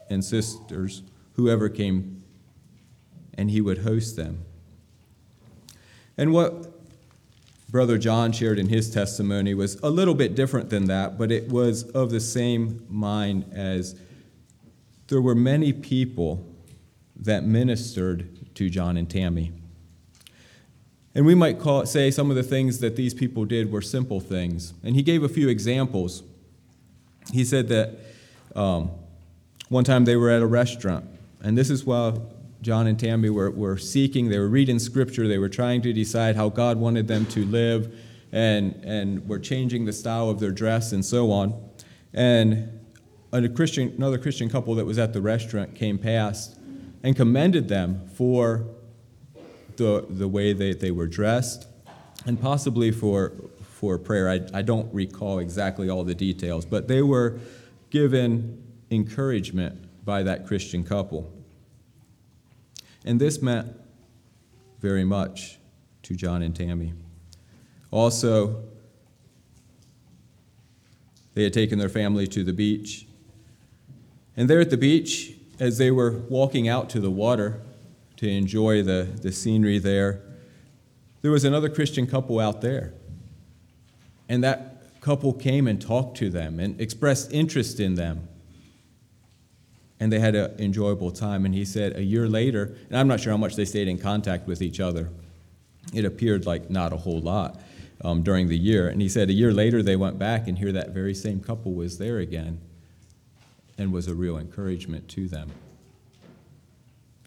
and 0.09 0.23
sisters, 0.23 1.03
whoever 1.33 1.69
came, 1.69 2.23
and 3.33 3.51
he 3.51 3.61
would 3.61 3.79
host 3.79 4.15
them. 4.15 4.45
And 6.21 6.33
what 6.33 6.71
Brother 7.71 7.97
John 7.97 8.31
shared 8.31 8.59
in 8.59 8.69
his 8.69 8.91
testimony 8.91 9.55
was 9.55 9.77
a 9.81 9.89
little 9.89 10.13
bit 10.13 10.35
different 10.35 10.69
than 10.69 10.85
that, 10.85 11.17
but 11.17 11.31
it 11.31 11.49
was 11.49 11.81
of 11.81 12.11
the 12.11 12.19
same 12.19 12.85
mind 12.87 13.51
as 13.51 13.99
there 15.07 15.19
were 15.19 15.33
many 15.33 15.73
people 15.73 16.45
that 17.15 17.43
ministered 17.43 18.53
to 18.53 18.69
John 18.69 18.97
and 18.97 19.09
Tammy. 19.09 19.51
And 21.15 21.25
we 21.25 21.33
might 21.33 21.57
call, 21.57 21.87
say 21.87 22.11
some 22.11 22.29
of 22.29 22.35
the 22.35 22.43
things 22.43 22.81
that 22.81 22.95
these 22.95 23.15
people 23.15 23.45
did 23.45 23.71
were 23.71 23.81
simple 23.81 24.19
things. 24.19 24.75
And 24.83 24.95
he 24.95 25.01
gave 25.01 25.23
a 25.23 25.29
few 25.29 25.49
examples. 25.49 26.21
He 27.33 27.43
said 27.43 27.67
that 27.69 27.97
um, 28.55 28.91
one 29.69 29.85
time 29.85 30.05
they 30.05 30.17
were 30.17 30.29
at 30.29 30.43
a 30.43 30.47
restaurant, 30.47 31.03
and 31.41 31.57
this 31.57 31.71
is 31.71 31.83
while 31.83 32.31
John 32.61 32.87
and 32.87 32.99
Tammy 32.99 33.29
were, 33.29 33.49
were 33.49 33.77
seeking, 33.77 34.29
they 34.29 34.37
were 34.37 34.47
reading 34.47 34.77
scripture, 34.77 35.27
they 35.27 35.39
were 35.39 35.49
trying 35.49 35.81
to 35.81 35.93
decide 35.93 36.35
how 36.35 36.49
God 36.49 36.77
wanted 36.77 37.07
them 37.07 37.25
to 37.27 37.43
live, 37.45 37.95
and, 38.31 38.75
and 38.83 39.27
were 39.27 39.39
changing 39.39 39.85
the 39.85 39.93
style 39.93 40.29
of 40.29 40.39
their 40.39 40.51
dress 40.51 40.91
and 40.91 41.03
so 41.03 41.31
on. 41.31 41.69
And 42.13 42.79
a 43.33 43.49
Christian, 43.49 43.93
another 43.97 44.17
Christian 44.17 44.49
couple 44.49 44.75
that 44.75 44.85
was 44.85 44.99
at 44.99 45.13
the 45.13 45.21
restaurant 45.21 45.75
came 45.75 45.97
past 45.97 46.57
and 47.03 47.15
commended 47.15 47.67
them 47.67 48.07
for 48.15 48.67
the, 49.77 50.05
the 50.09 50.27
way 50.27 50.53
they, 50.53 50.73
they 50.73 50.91
were 50.91 51.07
dressed, 51.07 51.67
and 52.25 52.39
possibly 52.39 52.91
for, 52.91 53.33
for 53.61 53.97
prayer. 53.97 54.29
I, 54.29 54.41
I 54.53 54.61
don't 54.61 54.93
recall 54.93 55.39
exactly 55.39 55.89
all 55.89 56.03
the 56.03 56.13
details, 56.13 56.65
but 56.65 56.87
they 56.87 57.01
were 57.01 57.39
given 57.89 58.61
encouragement 58.91 60.05
by 60.05 60.23
that 60.23 60.45
Christian 60.45 60.83
couple. 60.83 61.31
And 63.05 63.19
this 63.19 63.41
meant 63.41 63.75
very 64.79 65.03
much 65.03 65.59
to 66.03 66.15
John 66.15 66.41
and 66.41 66.55
Tammy. 66.55 66.93
Also, 67.89 68.63
they 71.33 71.43
had 71.43 71.53
taken 71.53 71.79
their 71.79 71.89
family 71.89 72.27
to 72.27 72.43
the 72.43 72.53
beach. 72.53 73.05
And 74.35 74.49
there 74.49 74.59
at 74.59 74.69
the 74.69 74.77
beach, 74.77 75.33
as 75.59 75.77
they 75.77 75.91
were 75.91 76.11
walking 76.29 76.67
out 76.67 76.89
to 76.91 76.99
the 76.99 77.11
water, 77.11 77.61
to 78.17 78.29
enjoy 78.29 78.83
the, 78.83 79.07
the 79.21 79.31
scenery 79.31 79.79
there. 79.79 80.21
There 81.21 81.31
was 81.31 81.43
another 81.43 81.69
Christian 81.69 82.05
couple 82.05 82.39
out 82.39 82.61
there. 82.61 82.93
And 84.29 84.43
that 84.43 85.01
couple 85.01 85.33
came 85.33 85.67
and 85.67 85.81
talked 85.81 86.17
to 86.17 86.29
them 86.29 86.59
and 86.59 86.79
expressed 86.79 87.33
interest 87.33 87.79
in 87.79 87.95
them. 87.95 88.27
And 90.01 90.11
they 90.11 90.19
had 90.19 90.35
an 90.35 90.59
enjoyable 90.59 91.11
time. 91.11 91.45
And 91.45 91.55
he 91.55 91.63
said 91.63 91.95
a 91.95 92.03
year 92.03 92.27
later, 92.27 92.75
and 92.89 92.97
I'm 92.97 93.07
not 93.07 93.21
sure 93.21 93.31
how 93.31 93.37
much 93.37 93.55
they 93.55 93.65
stayed 93.65 93.87
in 93.87 93.97
contact 93.97 94.47
with 94.47 94.61
each 94.61 94.81
other, 94.81 95.09
it 95.93 96.03
appeared 96.03 96.45
like 96.45 96.69
not 96.69 96.91
a 96.91 96.97
whole 96.97 97.21
lot 97.21 97.61
um, 98.03 98.23
during 98.23 98.49
the 98.49 98.57
year. 98.57 98.89
And 98.89 99.01
he 99.01 99.07
said 99.07 99.29
a 99.29 99.33
year 99.33 99.53
later 99.53 99.81
they 99.81 99.95
went 99.95 100.19
back 100.19 100.47
and 100.47 100.57
here 100.57 100.73
that 100.73 100.89
very 100.89 101.13
same 101.13 101.39
couple 101.39 101.73
was 101.73 101.97
there 101.97 102.17
again 102.17 102.59
and 103.77 103.93
was 103.93 104.07
a 104.07 104.13
real 104.13 104.37
encouragement 104.37 105.07
to 105.09 105.27
them. 105.27 105.49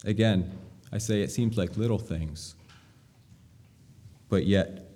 Again, 0.04 0.52
I 0.92 0.98
say 0.98 1.22
it 1.22 1.30
seems 1.30 1.56
like 1.56 1.76
little 1.76 1.98
things. 1.98 2.54
But 4.28 4.46
yet, 4.46 4.90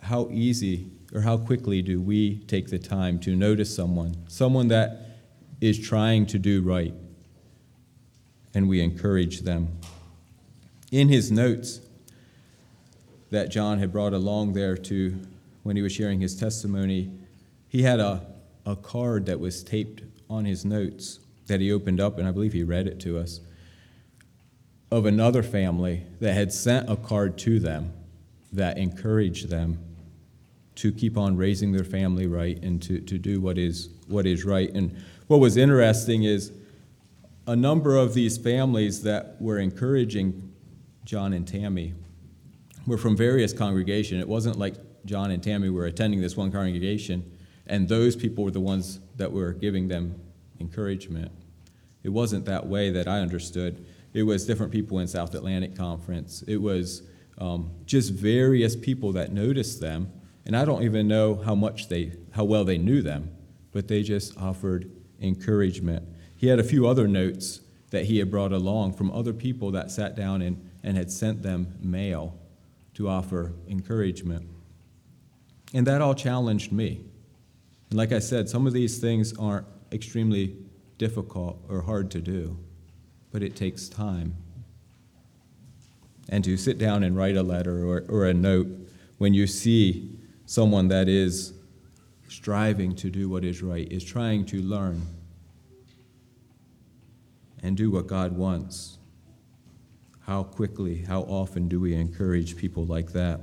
how 0.00 0.28
easy 0.30 0.90
or 1.12 1.20
how 1.20 1.36
quickly 1.36 1.82
do 1.82 2.00
we 2.00 2.38
take 2.46 2.68
the 2.68 2.78
time 2.78 3.18
to 3.20 3.34
notice 3.34 3.74
someone, 3.74 4.16
someone 4.28 4.68
that 4.68 5.18
is 5.60 5.78
trying 5.78 6.26
to 6.26 6.38
do 6.38 6.62
right, 6.62 6.94
and 8.56 8.70
we 8.70 8.80
encourage 8.80 9.40
them? 9.40 9.68
In 10.90 11.10
his 11.10 11.30
notes 11.30 11.80
that 13.30 13.50
John 13.50 13.78
had 13.78 13.92
brought 13.92 14.14
along 14.14 14.54
there 14.54 14.78
to 14.78 15.20
when 15.62 15.76
he 15.76 15.82
was 15.82 15.92
sharing 15.92 16.20
his 16.20 16.34
testimony, 16.34 17.10
he 17.68 17.82
had 17.82 18.00
a, 18.00 18.24
a 18.64 18.74
card 18.74 19.26
that 19.26 19.40
was 19.40 19.62
taped 19.62 20.04
on 20.30 20.46
his 20.46 20.64
notes 20.64 21.20
that 21.48 21.60
he 21.60 21.70
opened 21.70 22.00
up, 22.00 22.16
and 22.16 22.26
I 22.26 22.30
believe 22.30 22.54
he 22.54 22.62
read 22.62 22.86
it 22.86 22.98
to 23.00 23.18
us 23.18 23.40
of 24.90 25.04
another 25.04 25.42
family 25.42 26.04
that 26.20 26.32
had 26.32 26.50
sent 26.50 26.88
a 26.88 26.96
card 26.96 27.36
to 27.36 27.58
them 27.58 27.92
that 28.54 28.78
encouraged 28.78 29.50
them 29.50 29.78
to 30.76 30.92
keep 30.92 31.18
on 31.18 31.36
raising 31.36 31.72
their 31.72 31.84
family 31.84 32.26
right 32.26 32.62
and 32.62 32.80
to, 32.84 33.00
to 33.00 33.18
do 33.18 33.38
what 33.38 33.58
is, 33.58 33.90
what 34.06 34.24
is 34.24 34.46
right. 34.46 34.70
And 34.72 34.96
what 35.26 35.40
was 35.40 35.58
interesting 35.58 36.22
is 36.22 36.52
a 37.46 37.56
number 37.56 37.96
of 37.96 38.14
these 38.14 38.36
families 38.38 39.02
that 39.02 39.36
were 39.40 39.58
encouraging 39.58 40.52
John 41.04 41.32
and 41.32 41.46
Tammy 41.46 41.94
were 42.86 42.98
from 42.98 43.16
various 43.16 43.52
congregations. 43.52 44.20
It 44.20 44.28
wasn't 44.28 44.58
like 44.58 44.74
John 45.04 45.30
and 45.30 45.42
Tammy 45.42 45.70
were 45.70 45.86
attending 45.86 46.20
this 46.20 46.36
one 46.36 46.50
congregation 46.50 47.36
and 47.66 47.88
those 47.88 48.16
people 48.16 48.44
were 48.44 48.50
the 48.50 48.60
ones 48.60 49.00
that 49.16 49.32
were 49.32 49.52
giving 49.52 49.88
them 49.88 50.20
encouragement. 50.60 51.32
It 52.02 52.10
wasn't 52.10 52.44
that 52.44 52.66
way 52.66 52.90
that 52.90 53.08
I 53.08 53.20
understood. 53.20 53.84
It 54.12 54.22
was 54.22 54.46
different 54.46 54.72
people 54.72 55.00
in 55.00 55.08
South 55.08 55.34
Atlantic 55.34 55.76
Conference. 55.76 56.42
It 56.46 56.58
was 56.58 57.02
um, 57.38 57.70
just 57.84 58.12
various 58.12 58.76
people 58.76 59.12
that 59.12 59.32
noticed 59.32 59.80
them, 59.80 60.12
and 60.46 60.56
I 60.56 60.64
don't 60.64 60.84
even 60.84 61.08
know 61.08 61.34
how 61.34 61.54
much 61.54 61.88
they, 61.88 62.12
how 62.30 62.44
well 62.44 62.64
they 62.64 62.78
knew 62.78 63.02
them, 63.02 63.36
but 63.72 63.88
they 63.88 64.02
just 64.02 64.36
offered 64.38 64.90
encouragement. 65.20 66.04
He 66.36 66.48
had 66.48 66.58
a 66.58 66.64
few 66.64 66.86
other 66.86 67.08
notes 67.08 67.60
that 67.90 68.06
he 68.06 68.18
had 68.18 68.30
brought 68.30 68.52
along 68.52 68.92
from 68.92 69.10
other 69.10 69.32
people 69.32 69.70
that 69.72 69.90
sat 69.90 70.16
down 70.16 70.42
and, 70.42 70.70
and 70.82 70.96
had 70.96 71.10
sent 71.10 71.42
them 71.42 71.74
mail 71.80 72.38
to 72.94 73.08
offer 73.08 73.52
encouragement. 73.68 74.46
And 75.74 75.86
that 75.86 76.00
all 76.00 76.14
challenged 76.14 76.72
me. 76.72 77.00
And 77.90 77.98
like 77.98 78.12
I 78.12 78.18
said, 78.18 78.48
some 78.48 78.66
of 78.66 78.72
these 78.72 78.98
things 78.98 79.36
aren't 79.38 79.66
extremely 79.92 80.56
difficult 80.98 81.58
or 81.68 81.82
hard 81.82 82.10
to 82.12 82.20
do 82.20 82.58
but 83.36 83.42
it 83.42 83.54
takes 83.54 83.86
time. 83.90 84.34
And 86.30 86.42
to 86.44 86.56
sit 86.56 86.78
down 86.78 87.04
and 87.04 87.14
write 87.14 87.36
a 87.36 87.42
letter 87.42 87.86
or, 87.86 88.02
or 88.08 88.24
a 88.24 88.32
note 88.32 88.66
when 89.18 89.34
you 89.34 89.46
see 89.46 90.18
someone 90.46 90.88
that 90.88 91.06
is 91.06 91.52
striving 92.28 92.94
to 92.96 93.10
do 93.10 93.28
what 93.28 93.44
is 93.44 93.62
right, 93.62 93.92
is 93.92 94.02
trying 94.02 94.46
to 94.46 94.62
learn 94.62 95.02
and 97.62 97.76
do 97.76 97.90
what 97.90 98.06
God 98.06 98.32
wants. 98.32 98.98
How 100.26 100.42
quickly, 100.42 101.02
how 101.02 101.22
often 101.22 101.68
do 101.68 101.80
we 101.80 101.94
encourage 101.94 102.56
people 102.56 102.84
like 102.84 103.12
that? 103.12 103.40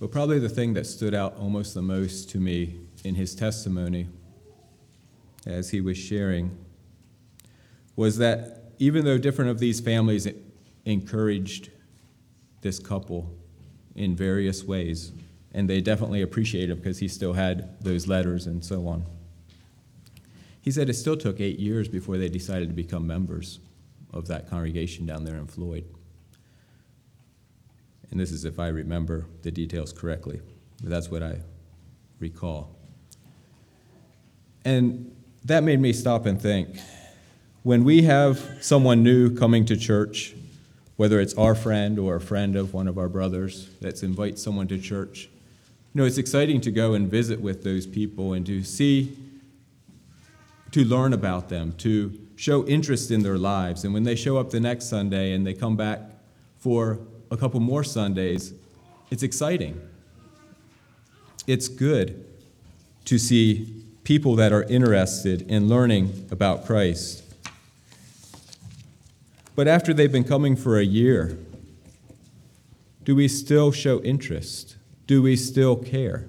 But 0.00 0.12
probably 0.12 0.38
the 0.38 0.48
thing 0.48 0.74
that 0.74 0.86
stood 0.86 1.14
out 1.14 1.36
almost 1.38 1.74
the 1.74 1.82
most 1.82 2.30
to 2.30 2.38
me 2.38 2.78
in 3.04 3.16
his 3.16 3.34
testimony 3.34 4.08
as 5.46 5.70
he 5.70 5.80
was 5.80 5.98
sharing 5.98 6.56
was 7.96 8.18
that 8.18 8.72
even 8.78 9.04
though 9.04 9.18
different 9.18 9.50
of 9.50 9.58
these 9.58 9.80
families 9.80 10.28
encouraged 10.84 11.70
this 12.60 12.78
couple 12.78 13.34
in 13.94 14.14
various 14.14 14.64
ways, 14.64 15.12
and 15.52 15.68
they 15.68 15.80
definitely 15.80 16.22
appreciated 16.22 16.70
him 16.70 16.78
because 16.78 16.98
he 16.98 17.08
still 17.08 17.32
had 17.32 17.82
those 17.82 18.06
letters 18.06 18.46
and 18.46 18.64
so 18.64 18.86
on. 18.86 19.04
He 20.60 20.70
said 20.70 20.88
it 20.88 20.94
still 20.94 21.16
took 21.16 21.40
eight 21.40 21.58
years 21.58 21.88
before 21.88 22.18
they 22.18 22.28
decided 22.28 22.68
to 22.68 22.74
become 22.74 23.06
members 23.06 23.58
of 24.12 24.28
that 24.28 24.48
congregation 24.50 25.06
down 25.06 25.24
there 25.24 25.36
in 25.36 25.46
Floyd 25.46 25.84
and 28.10 28.18
this 28.18 28.32
is 28.32 28.44
if 28.44 28.58
I 28.58 28.68
remember 28.68 29.26
the 29.42 29.50
details 29.50 29.92
correctly, 29.92 30.40
but 30.80 30.90
that's 30.90 31.10
what 31.10 31.22
I 31.22 31.40
recall. 32.20 32.74
And 34.64 35.14
that 35.44 35.62
made 35.62 35.80
me 35.80 35.92
stop 35.92 36.26
and 36.26 36.40
think. 36.40 36.68
When 37.62 37.84
we 37.84 38.02
have 38.02 38.40
someone 38.60 39.02
new 39.02 39.34
coming 39.34 39.64
to 39.66 39.76
church, 39.76 40.34
whether 40.98 41.20
it's 41.20 41.32
our 41.34 41.54
friend 41.54 41.96
or 41.96 42.16
a 42.16 42.20
friend 42.20 42.56
of 42.56 42.74
one 42.74 42.88
of 42.88 42.98
our 42.98 43.08
brothers 43.08 43.70
that's 43.80 44.02
invite 44.02 44.36
someone 44.36 44.66
to 44.66 44.76
church, 44.76 45.30
you 45.94 46.00
know, 46.00 46.04
it's 46.04 46.18
exciting 46.18 46.60
to 46.60 46.72
go 46.72 46.94
and 46.94 47.08
visit 47.08 47.40
with 47.40 47.62
those 47.62 47.86
people 47.86 48.32
and 48.32 48.44
to 48.44 48.64
see, 48.64 49.16
to 50.72 50.84
learn 50.84 51.12
about 51.12 51.48
them, 51.48 51.72
to 51.78 52.18
show 52.34 52.66
interest 52.66 53.12
in 53.12 53.22
their 53.22 53.38
lives. 53.38 53.84
And 53.84 53.94
when 53.94 54.02
they 54.02 54.16
show 54.16 54.38
up 54.38 54.50
the 54.50 54.58
next 54.58 54.86
Sunday 54.86 55.34
and 55.34 55.46
they 55.46 55.54
come 55.54 55.76
back 55.76 56.00
for 56.58 56.98
a 57.30 57.36
couple 57.36 57.60
more 57.60 57.84
Sundays, 57.84 58.52
it's 59.12 59.22
exciting. 59.22 59.80
It's 61.46 61.68
good 61.68 62.26
to 63.04 63.18
see 63.18 63.84
people 64.02 64.34
that 64.34 64.52
are 64.52 64.64
interested 64.64 65.42
in 65.42 65.68
learning 65.68 66.26
about 66.32 66.66
Christ. 66.66 67.22
But 69.58 69.66
after 69.66 69.92
they've 69.92 70.12
been 70.12 70.22
coming 70.22 70.54
for 70.54 70.78
a 70.78 70.84
year, 70.84 71.36
do 73.02 73.16
we 73.16 73.26
still 73.26 73.72
show 73.72 74.00
interest? 74.02 74.76
Do 75.08 75.20
we 75.20 75.34
still 75.34 75.74
care? 75.74 76.28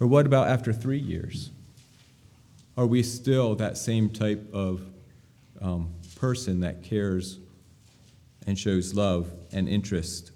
Or 0.00 0.06
what 0.06 0.24
about 0.24 0.48
after 0.48 0.72
three 0.72 0.98
years? 0.98 1.50
Are 2.74 2.86
we 2.86 3.02
still 3.02 3.54
that 3.56 3.76
same 3.76 4.08
type 4.08 4.48
of 4.50 4.80
um, 5.60 5.90
person 6.16 6.60
that 6.60 6.82
cares 6.82 7.38
and 8.46 8.58
shows 8.58 8.94
love 8.94 9.30
and 9.52 9.68
interest? 9.68 10.30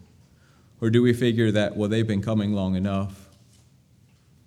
Or 0.83 0.91
do 0.91 1.01
we 1.01 1.15
figure 1.15 1.51
that, 1.51 1.79
well, 1.79 1.89
they've 1.89 2.07
been 2.07 2.21
coming 2.21 2.53
long 2.53 2.77
enough, 2.77 3.31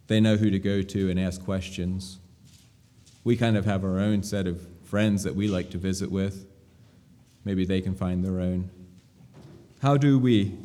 they 0.06 0.22
know 0.22 0.36
who 0.36 0.52
to 0.52 0.60
go 0.60 0.84
to 0.84 1.10
and 1.10 1.20
ask 1.20 1.44
questions? 1.44 2.20
We 3.24 3.36
kind 3.36 3.58
of 3.58 3.66
have 3.66 3.84
our 3.84 3.98
own 3.98 4.22
set 4.22 4.46
of 4.46 4.62
friends 4.84 5.24
that 5.24 5.34
we 5.34 5.48
like 5.48 5.72
to 5.72 5.80
visit 5.80 6.12
with. 6.12 6.46
Maybe 7.45 7.65
they 7.65 7.82
can 7.82 7.95
find 7.95 8.23
their 8.23 8.39
own. 8.39 8.69
How 9.82 9.97
do 9.97 10.19
we 10.19 10.58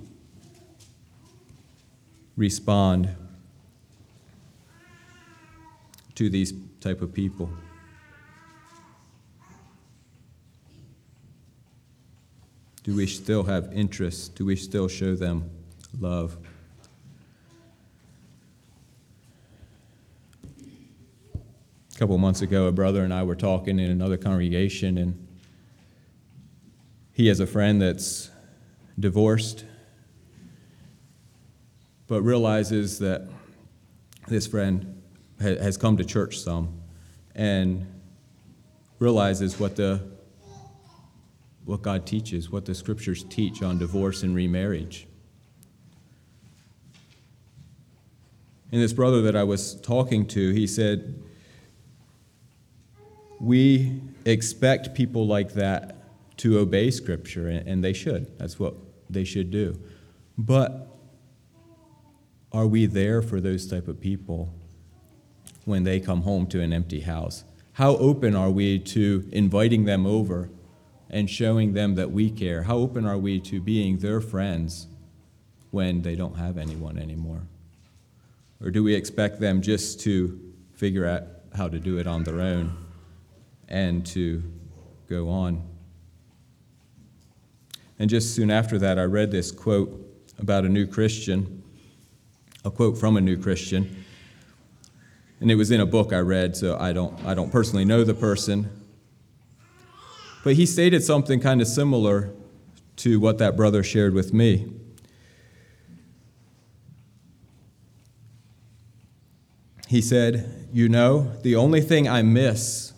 respond 2.36 3.08
to 6.16 6.28
these 6.28 6.52
type 6.80 7.00
of 7.00 7.12
people? 7.12 7.48
Do 12.82 12.94
we 12.94 13.06
still 13.06 13.44
have 13.44 13.72
interest? 13.72 14.34
Do 14.34 14.44
we 14.44 14.56
still 14.56 14.88
show 14.88 15.14
them 15.14 15.50
love? 15.98 16.36
A 21.34 21.98
couple 21.98 22.18
months 22.18 22.42
ago, 22.42 22.66
a 22.66 22.72
brother 22.72 23.04
and 23.04 23.14
I 23.14 23.22
were 23.22 23.36
talking 23.36 23.78
in 23.78 23.90
another 23.90 24.16
congregation, 24.16 24.98
and 24.98 25.23
he 27.14 27.28
has 27.28 27.38
a 27.38 27.46
friend 27.46 27.80
that's 27.80 28.28
divorced, 28.98 29.64
but 32.08 32.22
realizes 32.22 32.98
that 32.98 33.28
this 34.26 34.48
friend 34.48 35.00
has 35.40 35.76
come 35.76 35.96
to 35.96 36.04
church 36.04 36.38
some 36.38 36.80
and 37.34 37.86
realizes 38.98 39.58
what 39.58 39.76
the 39.76 40.02
what 41.64 41.80
God 41.80 42.04
teaches, 42.04 42.50
what 42.50 42.66
the 42.66 42.74
scriptures 42.74 43.24
teach 43.30 43.62
on 43.62 43.78
divorce 43.78 44.22
and 44.22 44.34
remarriage. 44.34 45.06
And 48.70 48.82
this 48.82 48.92
brother 48.92 49.22
that 49.22 49.36
I 49.36 49.44
was 49.44 49.80
talking 49.80 50.26
to, 50.26 50.50
he 50.50 50.66
said, 50.66 51.22
We 53.40 54.02
expect 54.26 54.94
people 54.94 55.26
like 55.26 55.54
that 55.54 55.93
to 56.38 56.58
obey 56.58 56.90
Scripture, 56.90 57.48
and 57.48 57.82
they 57.82 57.92
should. 57.92 58.38
That's 58.38 58.58
what 58.58 58.74
they 59.08 59.24
should 59.24 59.50
do. 59.50 59.80
But 60.36 60.88
are 62.52 62.66
we 62.66 62.86
there 62.86 63.22
for 63.22 63.40
those 63.40 63.66
type 63.66 63.88
of 63.88 64.00
people 64.00 64.52
when 65.64 65.84
they 65.84 66.00
come 66.00 66.22
home 66.22 66.46
to 66.48 66.60
an 66.60 66.72
empty 66.72 67.00
house? 67.00 67.44
How 67.72 67.96
open 67.96 68.36
are 68.36 68.50
we 68.50 68.78
to 68.78 69.28
inviting 69.32 69.84
them 69.84 70.06
over 70.06 70.50
and 71.10 71.28
showing 71.28 71.74
them 71.74 71.96
that 71.96 72.10
we 72.10 72.30
care? 72.30 72.62
How 72.62 72.76
open 72.76 73.06
are 73.06 73.18
we 73.18 73.40
to 73.40 73.60
being 73.60 73.98
their 73.98 74.20
friends 74.20 74.86
when 75.70 76.02
they 76.02 76.14
don't 76.14 76.36
have 76.36 76.56
anyone 76.56 76.98
anymore? 76.98 77.42
Or 78.60 78.70
do 78.70 78.82
we 78.82 78.94
expect 78.94 79.40
them 79.40 79.60
just 79.60 80.00
to 80.02 80.40
figure 80.74 81.06
out 81.06 81.24
how 81.56 81.68
to 81.68 81.78
do 81.78 81.98
it 81.98 82.06
on 82.06 82.24
their 82.24 82.40
own 82.40 82.76
and 83.68 84.06
to 84.06 84.42
go 85.08 85.28
on? 85.28 85.73
And 87.98 88.10
just 88.10 88.34
soon 88.34 88.50
after 88.50 88.78
that, 88.78 88.98
I 88.98 89.04
read 89.04 89.30
this 89.30 89.50
quote 89.50 90.00
about 90.38 90.64
a 90.64 90.68
new 90.68 90.86
Christian, 90.86 91.62
a 92.64 92.70
quote 92.70 92.98
from 92.98 93.16
a 93.16 93.20
new 93.20 93.36
Christian. 93.36 94.04
And 95.40 95.50
it 95.50 95.54
was 95.54 95.70
in 95.70 95.80
a 95.80 95.86
book 95.86 96.12
I 96.12 96.18
read, 96.18 96.56
so 96.56 96.76
I 96.78 96.92
don't, 96.92 97.24
I 97.24 97.34
don't 97.34 97.52
personally 97.52 97.84
know 97.84 98.02
the 98.02 98.14
person. 98.14 98.68
But 100.42 100.54
he 100.54 100.66
stated 100.66 101.02
something 101.02 101.40
kind 101.40 101.60
of 101.60 101.68
similar 101.68 102.30
to 102.96 103.20
what 103.20 103.38
that 103.38 103.56
brother 103.56 103.82
shared 103.82 104.14
with 104.14 104.32
me. 104.32 104.72
He 109.88 110.00
said, 110.00 110.68
You 110.72 110.88
know, 110.88 111.32
the 111.42 111.56
only 111.56 111.80
thing 111.80 112.08
I 112.08 112.22
miss 112.22 112.92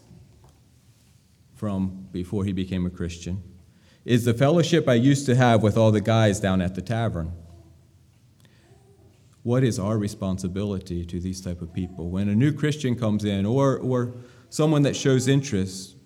from 1.54 2.09
before 2.12 2.44
he 2.44 2.52
became 2.52 2.87
a 2.87 2.90
Christian 2.90 3.42
is 4.06 4.24
the 4.24 4.32
fellowship 4.32 4.88
I 4.88 4.94
used 4.94 5.26
to 5.26 5.34
have 5.34 5.64
with 5.64 5.76
all 5.76 5.90
the 5.90 6.00
guys 6.00 6.38
down 6.38 6.62
at 6.62 6.76
the 6.76 6.80
tavern. 6.80 7.32
What 9.42 9.64
is 9.64 9.80
our 9.80 9.98
responsibility 9.98 11.04
to 11.04 11.20
these 11.20 11.40
type 11.40 11.60
of 11.60 11.72
people? 11.72 12.08
When 12.08 12.28
a 12.28 12.34
new 12.34 12.52
Christian 12.52 12.94
comes 12.94 13.24
in 13.24 13.44
or, 13.44 13.76
or 13.76 14.14
someone 14.48 14.82
that 14.82 14.94
shows 14.94 15.26
interest, 15.26 15.96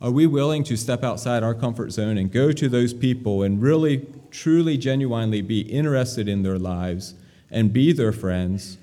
are 0.00 0.10
we 0.10 0.26
willing 0.26 0.64
to 0.64 0.76
step 0.76 1.04
outside 1.04 1.44
our 1.44 1.54
comfort 1.54 1.92
zone 1.92 2.18
and 2.18 2.30
go 2.30 2.50
to 2.50 2.68
those 2.68 2.92
people 2.92 3.44
and 3.44 3.62
really, 3.62 4.06
truly, 4.32 4.76
genuinely 4.76 5.40
be 5.40 5.60
interested 5.60 6.28
in 6.28 6.42
their 6.42 6.58
lives 6.58 7.14
and 7.50 7.72
be 7.72 7.92
their 7.92 8.12
friends? 8.12 8.78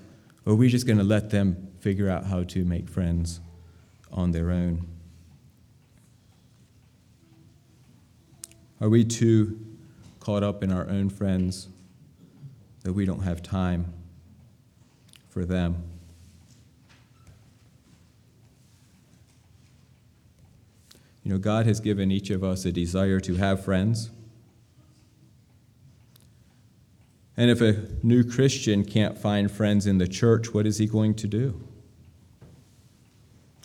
Or 0.45 0.53
are 0.53 0.55
we 0.55 0.69
just 0.69 0.87
going 0.87 0.97
to 0.97 1.03
let 1.03 1.29
them 1.29 1.73
figure 1.79 2.09
out 2.09 2.25
how 2.25 2.43
to 2.43 2.63
make 2.63 2.87
friends 2.87 3.41
on 4.11 4.31
their 4.31 4.51
own? 4.51 4.94
Are 8.81 8.89
we 8.89 9.05
too 9.05 9.59
caught 10.19 10.43
up 10.43 10.61
in 10.63 10.71
our 10.71 10.89
own 10.89 11.09
friends 11.09 11.69
that 12.83 12.91
we 12.91 13.05
don't 13.05 13.21
have 13.21 13.41
time 13.41 13.93
for 15.29 15.45
them? 15.45 15.81
You 21.23 21.31
know, 21.31 21.37
God 21.37 21.65
has 21.65 21.79
given 21.79 22.11
each 22.11 22.29
of 22.29 22.43
us 22.43 22.65
a 22.65 22.71
desire 22.71 23.19
to 23.21 23.35
have 23.35 23.63
friends. 23.63 24.11
And 27.37 27.49
if 27.49 27.61
a 27.61 27.87
new 28.03 28.23
Christian 28.23 28.85
can't 28.85 29.17
find 29.17 29.49
friends 29.49 29.87
in 29.87 29.97
the 29.97 30.07
church, 30.07 30.53
what 30.53 30.67
is 30.67 30.77
he 30.77 30.85
going 30.85 31.15
to 31.15 31.27
do? 31.27 31.59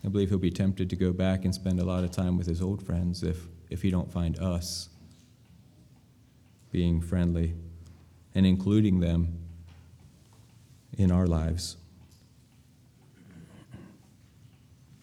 I 0.05 0.09
believe 0.09 0.31
he'll 0.31 0.39
be 0.39 0.51
tempted 0.51 0.89
to 0.89 0.97
go 0.97 1.13
back 1.13 1.45
and 1.45 1.55
spend 1.55 1.81
a 1.81 1.85
lot 1.85 2.05
of 2.05 2.11
time 2.11 2.39
with 2.39 2.47
his 2.47 2.63
old 2.63 2.83
friends 2.83 3.23
if, 3.23 3.49
if 3.69 3.83
he 3.83 3.91
don't 3.91 4.11
find 4.11 4.39
us 4.39 4.89
being 6.71 7.01
friendly 7.01 7.55
and 8.35 8.47
including 8.47 9.01
them 9.01 9.39
in 10.97 11.11
our 11.11 11.27
lives. 11.27 11.77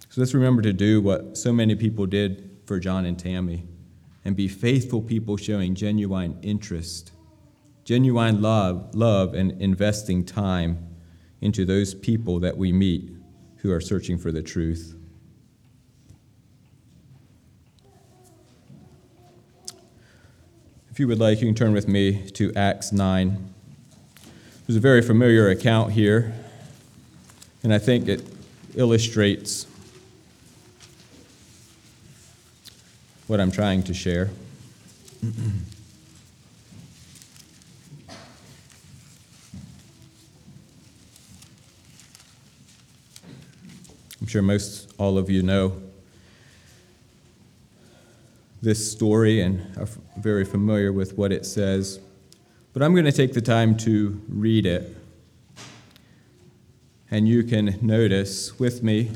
So 0.10 0.22
let's 0.22 0.34
remember 0.34 0.62
to 0.64 0.74
do 0.74 1.02
what 1.02 1.38
so 1.38 1.54
many 1.54 1.76
people 1.76 2.06
did 2.06 2.50
for 2.66 2.80
John 2.80 3.06
and 3.06 3.18
Tammy 3.20 3.66
and 4.26 4.36
be 4.36 4.48
faithful 4.48 5.02
people 5.02 5.38
showing 5.38 5.76
genuine 5.76 6.38
interest, 6.42 7.12
genuine 7.84 8.42
love, 8.42 8.94
love 8.94 9.34
and 9.34 9.62
investing 9.62 10.26
time 10.26 10.86
into 11.40 11.66
those 11.66 11.94
people 11.94 12.40
that 12.40 12.58
we 12.58 12.74
meet 12.74 13.12
who 13.58 13.72
are 13.72 13.80
searching 13.80 14.18
for 14.18 14.32
the 14.32 14.42
truth. 14.42 14.97
If 20.98 21.02
you 21.02 21.08
would 21.10 21.20
like, 21.20 21.42
you 21.42 21.46
can 21.46 21.54
turn 21.54 21.74
with 21.74 21.88
me 21.88 22.28
to 22.32 22.52
Acts 22.56 22.92
9. 22.92 23.54
There's 24.66 24.78
a 24.78 24.80
very 24.80 25.04
familiar 25.04 25.48
account 25.48 25.92
here, 25.92 26.34
and 27.62 27.72
I 27.72 27.78
think 27.78 28.08
it 28.08 28.24
illustrates 28.74 29.68
what 33.28 33.40
I'm 33.40 33.52
trying 33.52 33.84
to 33.84 33.94
share. 33.94 34.32
I'm 35.24 35.68
sure 44.26 44.42
most 44.42 44.92
all 44.98 45.20
of 45.20 45.30
you 45.30 45.44
know 45.44 45.80
this 48.62 48.92
story 48.92 49.42
and 49.42 49.78
are 49.78 49.88
very 50.18 50.44
familiar 50.44 50.92
with 50.92 51.18
what 51.18 51.32
it 51.32 51.46
says. 51.46 52.00
But 52.74 52.82
I'm 52.82 52.94
going 52.94 53.06
to 53.06 53.12
take 53.12 53.34
the 53.34 53.42
time 53.42 53.78
to 53.78 54.22
read 54.28 54.66
it. 54.66 54.96
And 57.10 57.28
you 57.28 57.44
can 57.44 57.78
notice 57.82 58.60
with 58.60 58.84
me 58.84 59.12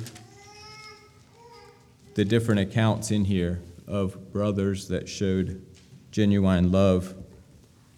the 2.16 2.24
different 2.24 2.62
accounts 2.62 3.12
in 3.12 3.26
here 3.26 3.62
of 3.88 4.32
brothers 4.32 4.88
that 4.88 5.10
showed 5.10 5.66
genuine 6.12 6.72
love 6.72 7.14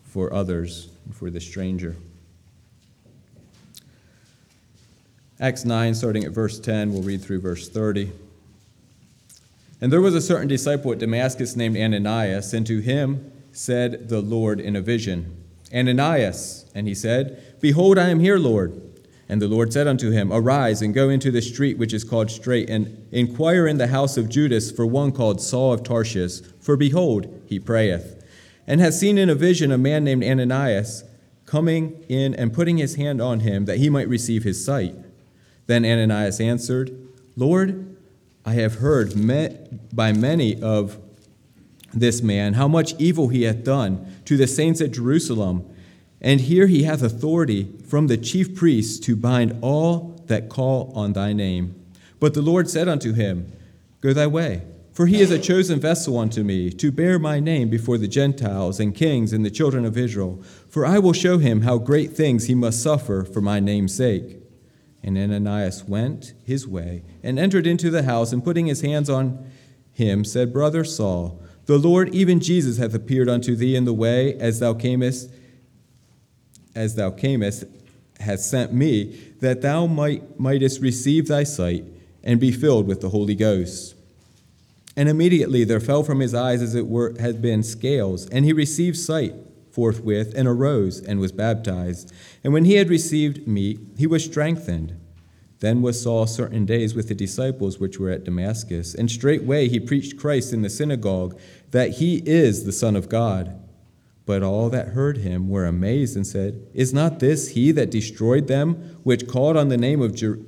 for 0.03 0.34
others, 0.34 0.89
for 1.12 1.29
the 1.29 1.39
stranger. 1.39 1.95
Acts 5.39 5.65
9, 5.65 5.93
starting 5.93 6.23
at 6.23 6.32
verse 6.32 6.60
10, 6.60 6.93
we'll 6.93 7.01
read 7.01 7.21
through 7.21 7.41
verse 7.41 7.67
30. 7.67 8.12
And 9.84 9.91
there 9.91 10.00
was 10.00 10.15
a 10.15 10.22
certain 10.22 10.48
disciple 10.48 10.93
at 10.93 11.00
Damascus 11.00 11.58
named 11.58 11.76
Ananias, 11.76 12.54
and 12.54 12.65
to 12.67 12.80
him 12.80 13.34
said 13.52 14.08
the 14.08 14.22
Lord 14.22 14.62
in 14.62 14.78
a 14.78 14.82
vision, 14.82 15.43
Ananias. 15.76 16.72
And 16.74 16.88
he 16.88 16.96
said, 16.96 17.58
Behold, 17.60 17.98
I 17.98 18.08
am 18.08 18.22
here, 18.22 18.38
Lord. 18.38 18.82
And 19.28 19.41
the 19.41 19.50
Lord 19.50 19.74
said 19.74 19.86
unto 19.86 20.10
him, 20.10 20.32
Arise 20.32 20.82
and 20.82 20.93
go 20.93 21.10
into 21.10 21.32
the 21.32 21.41
street 21.41 21.78
which 21.78 21.91
is 21.91 22.06
called 22.06 22.32
Straight, 22.32 22.69
and 22.69 23.06
inquire 23.12 23.67
in 23.67 23.78
the 23.78 23.88
house 23.88 24.15
of 24.15 24.30
Judas 24.30 24.72
for 24.72 24.86
one 24.86 25.12
called 25.12 25.41
Saul 25.41 25.74
of 25.74 25.84
Tarsus. 25.84 26.39
For 26.62 26.78
behold, 26.78 27.41
he 27.46 27.60
prayeth, 27.60 28.24
and 28.65 28.80
hath 28.80 28.93
seen 28.93 29.17
in 29.17 29.30
a 29.30 29.36
vision 29.36 29.69
a 29.69 29.78
man 29.78 30.06
named 30.06 30.24
Ananias 30.24 31.04
coming 31.46 32.06
in 32.08 32.34
and 32.36 32.54
putting 32.54 32.78
his 32.78 32.96
hand 32.96 33.22
on 33.22 33.41
him 33.41 33.65
that 33.65 33.80
he 33.80 33.89
might 33.89 34.08
receive 34.08 34.46
his 34.46 34.63
sight. 34.63 34.96
Then 35.67 35.84
Ananias 35.84 36.39
answered, 36.39 36.98
Lord, 37.36 37.92
I 38.45 38.53
have 38.53 38.75
heard 38.75 39.13
by 39.93 40.12
many 40.12 40.62
of 40.62 40.97
this 41.93 42.21
man 42.21 42.53
how 42.53 42.67
much 42.67 42.93
evil 42.99 43.29
he 43.29 43.43
hath 43.43 43.63
done 43.63 44.21
to 44.25 44.36
the 44.36 44.47
saints 44.47 44.82
at 44.82 44.91
Jerusalem. 44.91 45.69
And 46.19 46.41
here 46.41 46.67
he 46.67 46.84
hath 46.84 47.01
authority 47.01 47.71
from 47.88 48.08
the 48.08 48.17
chief 48.17 48.56
priests 48.56 48.99
to 49.06 49.15
bind 49.15 49.58
all 49.62 50.21
that 50.27 50.49
call 50.49 50.91
on 50.95 51.13
thy 51.13 51.34
name. 51.34 51.75
But 52.19 52.34
the 52.34 52.41
Lord 52.41 52.69
said 52.69 52.88
unto 52.88 53.13
him, 53.13 53.51
Go 54.01 54.13
thy 54.13 54.27
way, 54.27 54.63
for 54.93 55.08
he 55.08 55.21
is 55.21 55.32
a 55.32 55.39
chosen 55.39 55.79
vessel 55.79 56.17
unto 56.17 56.43
me, 56.43 56.69
to 56.71 56.91
bear 56.91 57.19
my 57.19 57.39
name 57.39 57.69
before 57.69 57.97
the 57.97 58.08
Gentiles 58.08 58.79
and 58.79 58.95
kings 58.95 59.34
and 59.34 59.45
the 59.45 59.51
children 59.51 59.86
of 59.86 59.97
Israel. 59.97 60.41
For 60.69 60.86
I 60.86 60.99
will 60.99 61.13
show 61.13 61.38
him 61.38 61.62
how 61.62 61.77
great 61.77 62.12
things 62.12 62.45
he 62.45 62.56
must 62.56 62.82
suffer 62.82 63.23
for 63.23 63.41
my 63.41 63.60
name's 63.60 63.95
sake. 63.95 64.42
And 65.04 65.18
Ananias 65.18 65.84
went 65.84 66.34
his 66.46 66.68
way 66.68 67.04
and 67.22 67.38
entered 67.38 67.68
into 67.68 67.89
the 67.89 68.04
house, 68.04 68.32
and 68.32 68.44
putting 68.44 68.68
his 68.68 68.82
hands 68.82 69.10
on 69.10 69.52
him, 69.92 70.24
said, 70.24 70.54
Brother 70.54 70.84
Saul, 70.84 71.42
the 71.66 71.78
Lord, 71.78 72.13
even 72.13 72.39
Jesus, 72.39 72.78
hath 72.78 72.94
appeared 72.94 73.30
unto 73.30 73.56
thee 73.56 73.76
in 73.76 73.86
the 73.86 73.94
way 73.94 74.34
as 74.36 74.60
thou 74.60 74.74
camest, 74.74 75.30
as 76.76 76.96
thou 76.96 77.12
camest, 77.12 77.66
hath 78.20 78.39
sent 78.39 78.74
me, 78.74 79.18
that 79.39 79.62
thou 79.62 79.86
might, 79.86 80.39
mightest 80.39 80.82
receive 80.82 81.28
thy 81.28 81.44
sight 81.44 81.86
and 82.24 82.39
be 82.39 82.52
filled 82.52 82.88
with 82.88 83.02
the 83.02 83.10
Holy 83.10 83.36
Ghost. 83.36 83.96
And 84.96 85.10
immediately 85.10 85.63
there 85.63 85.80
fell 85.80 86.04
from 86.04 86.20
his 86.20 86.34
eyes 86.34 86.62
as 86.62 86.76
it 86.76 86.88
were 86.88 87.13
had 87.20 87.42
been 87.42 87.63
scales, 87.63 88.28
and 88.30 88.46
he 88.46 88.54
received 88.54 88.98
sight 88.98 89.34
forthwith 89.73 90.33
and 90.36 90.47
arose 90.47 91.01
and 91.01 91.19
was 91.19 91.31
baptized. 91.31 92.13
And 92.43 92.53
when 92.53 92.65
he 92.65 92.75
had 92.75 92.89
received 92.89 93.47
meat, 93.47 93.79
he 93.97 94.05
was 94.05 94.23
strengthened. 94.23 94.95
Then 95.59 95.81
was 95.81 95.99
Saul 95.99 96.27
certain 96.27 96.65
days 96.65 96.93
with 96.93 97.07
the 97.07 97.15
disciples 97.15 97.79
which 97.79 97.97
were 97.97 98.12
at 98.12 98.25
Damascus, 98.25 98.93
and 98.93 99.09
straightway 99.09 99.67
he 99.67 99.79
preached 99.79 100.17
Christ 100.17 100.53
in 100.53 100.62
the 100.62 100.69
synagogue, 100.69 101.39
that 101.71 101.91
he 101.91 102.17
is 102.25 102.65
the 102.65 102.71
Son 102.71 102.95
of 102.95 103.09
God. 103.09 103.59
But 104.25 104.43
all 104.43 104.69
that 104.69 104.89
heard 104.89 105.17
him 105.17 105.49
were 105.49 105.65
amazed 105.65 106.15
and 106.15 106.27
said, 106.27 106.67
Is 106.73 106.93
not 106.93 107.19
this 107.19 107.49
he 107.49 107.71
that 107.71 107.89
destroyed 107.89 108.47
them 108.47 108.99
which 109.03 109.27
called 109.27 109.57
on 109.57 109.69
the 109.69 109.77
name 109.77 110.01
of 110.01 110.15
Jer- 110.15 110.39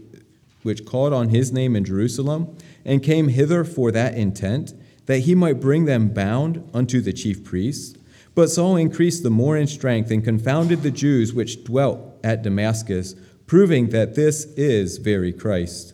which 0.63 0.85
called 0.85 1.13
on 1.13 1.29
his 1.29 1.51
name 1.51 1.75
in 1.75 1.85
Jerusalem, 1.85 2.55
and 2.83 3.01
came 3.01 3.29
hither 3.29 3.63
for 3.63 3.91
that 3.91 4.15
intent, 4.15 4.73
that 5.05 5.19
he 5.19 5.33
might 5.35 5.61
bring 5.61 5.85
them 5.85 6.09
bound 6.09 6.67
unto 6.73 7.01
the 7.01 7.13
chief 7.13 7.43
priests? 7.43 7.94
But 8.35 8.49
Saul 8.49 8.75
increased 8.75 9.23
the 9.23 9.29
more 9.29 9.57
in 9.57 9.65
strength 9.65 10.11
and 10.11 10.23
confounded 10.23 10.83
the 10.83 10.91
Jews 10.91 11.33
which 11.33 11.63
dwelt 11.63 12.19
at 12.23 12.43
Damascus, 12.43 13.15
proving 13.47 13.89
that 13.89 14.15
this 14.15 14.45
is 14.57 14.97
very 14.97 15.31
Christ. 15.31 15.93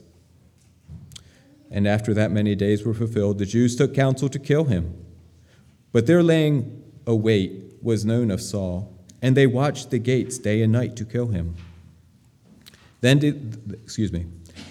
And 1.69 1.87
after 1.87 2.13
that 2.15 2.31
many 2.31 2.55
days 2.55 2.83
were 2.83 2.95
fulfilled, 2.95 3.37
the 3.37 3.45
Jews 3.45 3.75
took 3.75 3.93
counsel 3.93 4.27
to 4.29 4.39
kill 4.39 4.65
him. 4.65 4.93
But 5.91 6.07
their 6.07 6.23
laying 6.23 6.83
await 7.05 7.73
was 7.81 8.05
known 8.05 8.31
of 8.31 8.41
Saul, 8.41 8.93
and 9.21 9.37
they 9.37 9.47
watched 9.47 9.91
the 9.91 9.99
gates 9.99 10.37
day 10.37 10.63
and 10.63 10.73
night 10.73 10.95
to 10.97 11.05
kill 11.05 11.27
him. 11.27 11.55
Then 13.01 13.19
did, 13.19 13.79
excuse 13.83 14.11
me. 14.11 14.25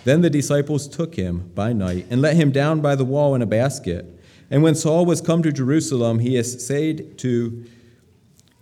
Then 0.04 0.22
the 0.22 0.30
disciples 0.30 0.88
took 0.88 1.14
him 1.14 1.50
by 1.54 1.72
night 1.72 2.06
and 2.10 2.20
let 2.20 2.36
him 2.36 2.50
down 2.50 2.80
by 2.80 2.94
the 2.94 3.04
wall 3.04 3.34
in 3.34 3.42
a 3.42 3.46
basket. 3.46 4.19
And 4.50 4.62
when 4.62 4.74
Saul 4.74 5.06
was 5.06 5.20
come 5.20 5.42
to 5.44 5.52
Jerusalem, 5.52 6.18
he 6.18 6.36
essayed 6.36 7.16
to 7.18 7.64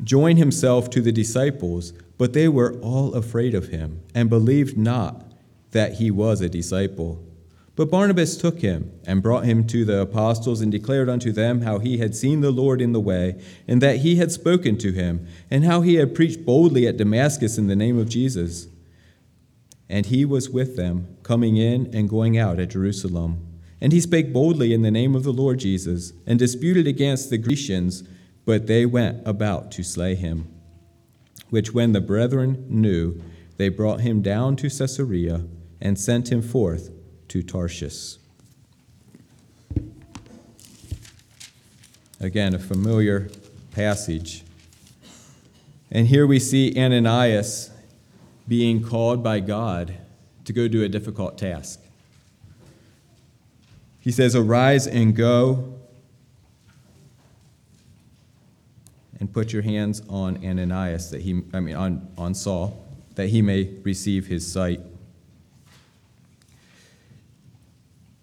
join 0.05 0.37
himself 0.37 0.91
to 0.91 1.01
the 1.01 1.13
disciples, 1.13 1.93
but 2.19 2.35
they 2.35 2.49
were 2.49 2.79
all 2.81 3.15
afraid 3.15 3.55
of 3.55 3.69
him 3.69 4.03
and 4.15 4.29
believed 4.29 4.77
not 4.77 5.33
that 5.71 5.95
he 5.95 6.11
was 6.11 6.41
a 6.41 6.49
disciple. 6.49 7.25
But 7.75 7.91
Barnabas 7.91 8.37
took 8.37 8.59
him 8.59 8.91
and 9.07 9.23
brought 9.23 9.45
him 9.45 9.65
to 9.69 9.85
the 9.85 10.01
apostles 10.01 10.61
and 10.61 10.73
declared 10.73 11.09
unto 11.09 11.31
them 11.31 11.61
how 11.61 11.79
he 11.79 11.99
had 11.99 12.15
seen 12.15 12.41
the 12.41 12.51
Lord 12.51 12.83
in 12.83 12.93
the 12.93 13.01
way, 13.01 13.41
and 13.69 13.81
that 13.81 13.99
he 13.99 14.17
had 14.17 14.33
spoken 14.33 14.77
to 14.79 14.91
him, 14.91 15.27
and 15.49 15.65
how 15.65 15.83
he 15.83 15.95
had 15.95 16.15
preached 16.15 16.45
boldly 16.45 16.89
at 16.89 16.97
Damascus 16.97 17.57
in 17.57 17.69
the 17.69 17.77
name 17.77 17.97
of 17.97 18.09
Jesus. 18.09 18.67
And 19.89 20.07
he 20.07 20.25
was 20.25 20.51
with 20.51 20.77
them, 20.77 21.17
coming 21.23 21.57
in 21.57 21.95
and 21.95 22.09
going 22.09 22.37
out 22.37 22.59
at 22.59 22.71
Jerusalem. 22.71 23.48
And 23.81 23.93
he 23.93 24.01
spake 24.01 24.33
boldly 24.33 24.73
in 24.73 24.83
the 24.83 24.91
name 24.91 25.15
of 25.15 25.23
the 25.23 25.33
Lord 25.33 25.59
Jesus, 25.59 26.13
and 26.27 26.39
disputed 26.39 26.87
against 26.87 27.31
the 27.31 27.39
Grecians, 27.39 28.03
but 28.45 28.67
they 28.67 28.85
went 28.87 29.27
about 29.27 29.71
to 29.73 29.83
slay 29.83 30.15
him. 30.15 30.53
Which 31.51 31.73
when 31.73 31.93
the 31.93 32.01
brethren 32.01 32.67
knew, 32.69 33.23
they 33.57 33.69
brought 33.69 34.01
him 34.01 34.23
down 34.23 34.57
to 34.57 34.69
Caesarea, 34.69 35.45
and 35.81 35.99
sent 35.99 36.33
him 36.33 36.43
forth 36.43 36.91
to 37.29 37.43
Tarshish. 37.43 38.17
Again, 42.21 42.53
a 42.55 42.59
familiar 42.59 43.31
passage. 43.71 44.43
And 45.91 46.09
here 46.09 46.27
we 46.27 46.41
see 46.41 46.75
Ananias 46.77 47.71
being 48.49 48.83
called 48.83 49.23
by 49.23 49.39
God 49.41 49.95
to 50.45 50.53
go 50.53 50.67
do 50.67 50.83
a 50.83 50.89
difficult 50.89 51.39
task. 51.39 51.81
He 54.09 54.13
says, 54.13 54.35
Arise 54.35 54.87
and 54.87 55.15
go 55.15 55.75
and 59.21 59.31
put 59.31 59.53
your 59.53 59.61
hands 59.61 60.01
on 60.09 60.43
Ananias, 60.43 61.11
that 61.11 61.21
he, 61.21 61.43
I 61.53 61.61
mean, 61.61 61.77
on, 61.77 62.09
on 62.17 62.33
Saul, 62.33 62.89
that 63.17 63.29
he 63.29 63.43
may 63.43 63.65
receive 63.83 64.27
his 64.27 64.51
sight. 64.51 64.81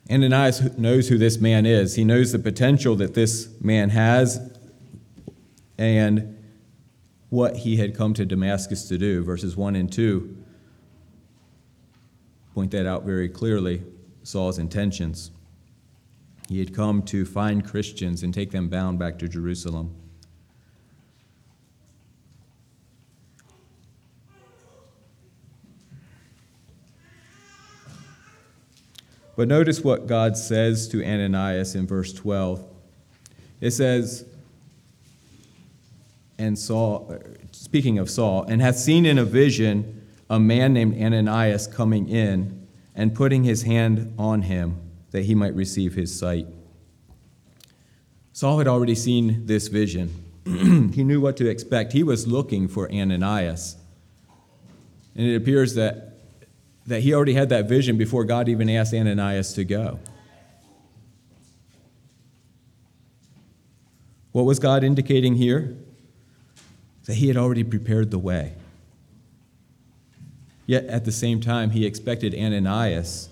Ananias 0.09 0.75
knows 0.75 1.07
who 1.07 1.19
this 1.19 1.37
man 1.37 1.67
is. 1.67 1.93
He 1.93 2.03
knows 2.03 2.31
the 2.31 2.39
potential 2.39 2.95
that 2.95 3.13
this 3.13 3.49
man 3.61 3.91
has 3.91 4.57
and 5.77 6.43
what 7.29 7.57
he 7.57 7.77
had 7.77 7.95
come 7.95 8.15
to 8.15 8.25
Damascus 8.25 8.87
to 8.87 8.97
do. 8.97 9.23
Verses 9.23 9.55
1 9.55 9.75
and 9.75 9.93
2 9.93 10.35
point 12.55 12.71
that 12.71 12.87
out 12.87 13.03
very 13.03 13.29
clearly 13.29 13.83
Saul's 14.23 14.57
intentions. 14.57 15.29
He 16.47 16.59
had 16.59 16.75
come 16.75 17.01
to 17.03 17.25
find 17.25 17.65
Christians 17.65 18.21
and 18.21 18.33
take 18.33 18.51
them 18.51 18.69
bound 18.69 18.99
back 18.99 19.17
to 19.19 19.27
Jerusalem. 19.27 19.95
But 29.35 29.47
notice 29.49 29.83
what 29.83 30.07
God 30.07 30.37
says 30.37 30.87
to 30.89 31.03
Ananias 31.03 31.75
in 31.75 31.87
verse 31.87 32.13
12. 32.13 32.65
It 33.59 33.71
says, 33.71 34.25
and 36.37 36.57
Saul, 36.57 37.17
speaking 37.51 37.97
of 37.97 38.09
Saul, 38.09 38.43
and 38.43 38.61
hath 38.61 38.77
seen 38.77 39.05
in 39.05 39.17
a 39.17 39.25
vision 39.25 40.03
a 40.29 40.39
man 40.39 40.73
named 40.73 41.01
Ananias 41.01 41.67
coming 41.67 42.07
in 42.07 42.67
and 42.93 43.13
putting 43.13 43.43
his 43.43 43.63
hand 43.63 44.13
on 44.17 44.43
him 44.43 44.84
that 45.15 45.23
he 45.23 45.33
might 45.33 45.55
receive 45.55 45.93
his 45.95 46.13
sight. 46.13 46.45
Saul 48.33 48.57
had 48.57 48.67
already 48.67 48.95
seen 48.95 49.45
this 49.45 49.69
vision. 49.69 50.13
he 50.45 51.05
knew 51.05 51.21
what 51.21 51.37
to 51.37 51.47
expect. 51.47 51.93
He 51.93 52.03
was 52.03 52.27
looking 52.27 52.67
for 52.67 52.91
Ananias. 52.91 53.77
And 55.15 55.25
it 55.25 55.37
appears 55.37 55.75
that 55.75 56.17
that 56.87 56.99
he 56.99 57.13
already 57.13 57.33
had 57.33 57.47
that 57.47 57.69
vision 57.69 57.97
before 57.97 58.25
God 58.25 58.49
even 58.49 58.69
asked 58.69 58.93
Ananias 58.93 59.53
to 59.53 59.63
go. 59.63 59.99
What 64.33 64.43
was 64.43 64.59
God 64.59 64.83
indicating 64.83 65.35
here? 65.35 65.77
That 67.05 67.13
he 67.13 67.29
had 67.29 67.37
already 67.37 67.63
prepared 67.63 68.11
the 68.11 68.19
way. 68.19 68.55
Yet 70.67 70.83
at 70.87 71.05
the 71.05 71.11
same 71.13 71.39
time, 71.39 71.69
he 71.69 71.85
expected 71.85 72.35
Ananias 72.35 73.29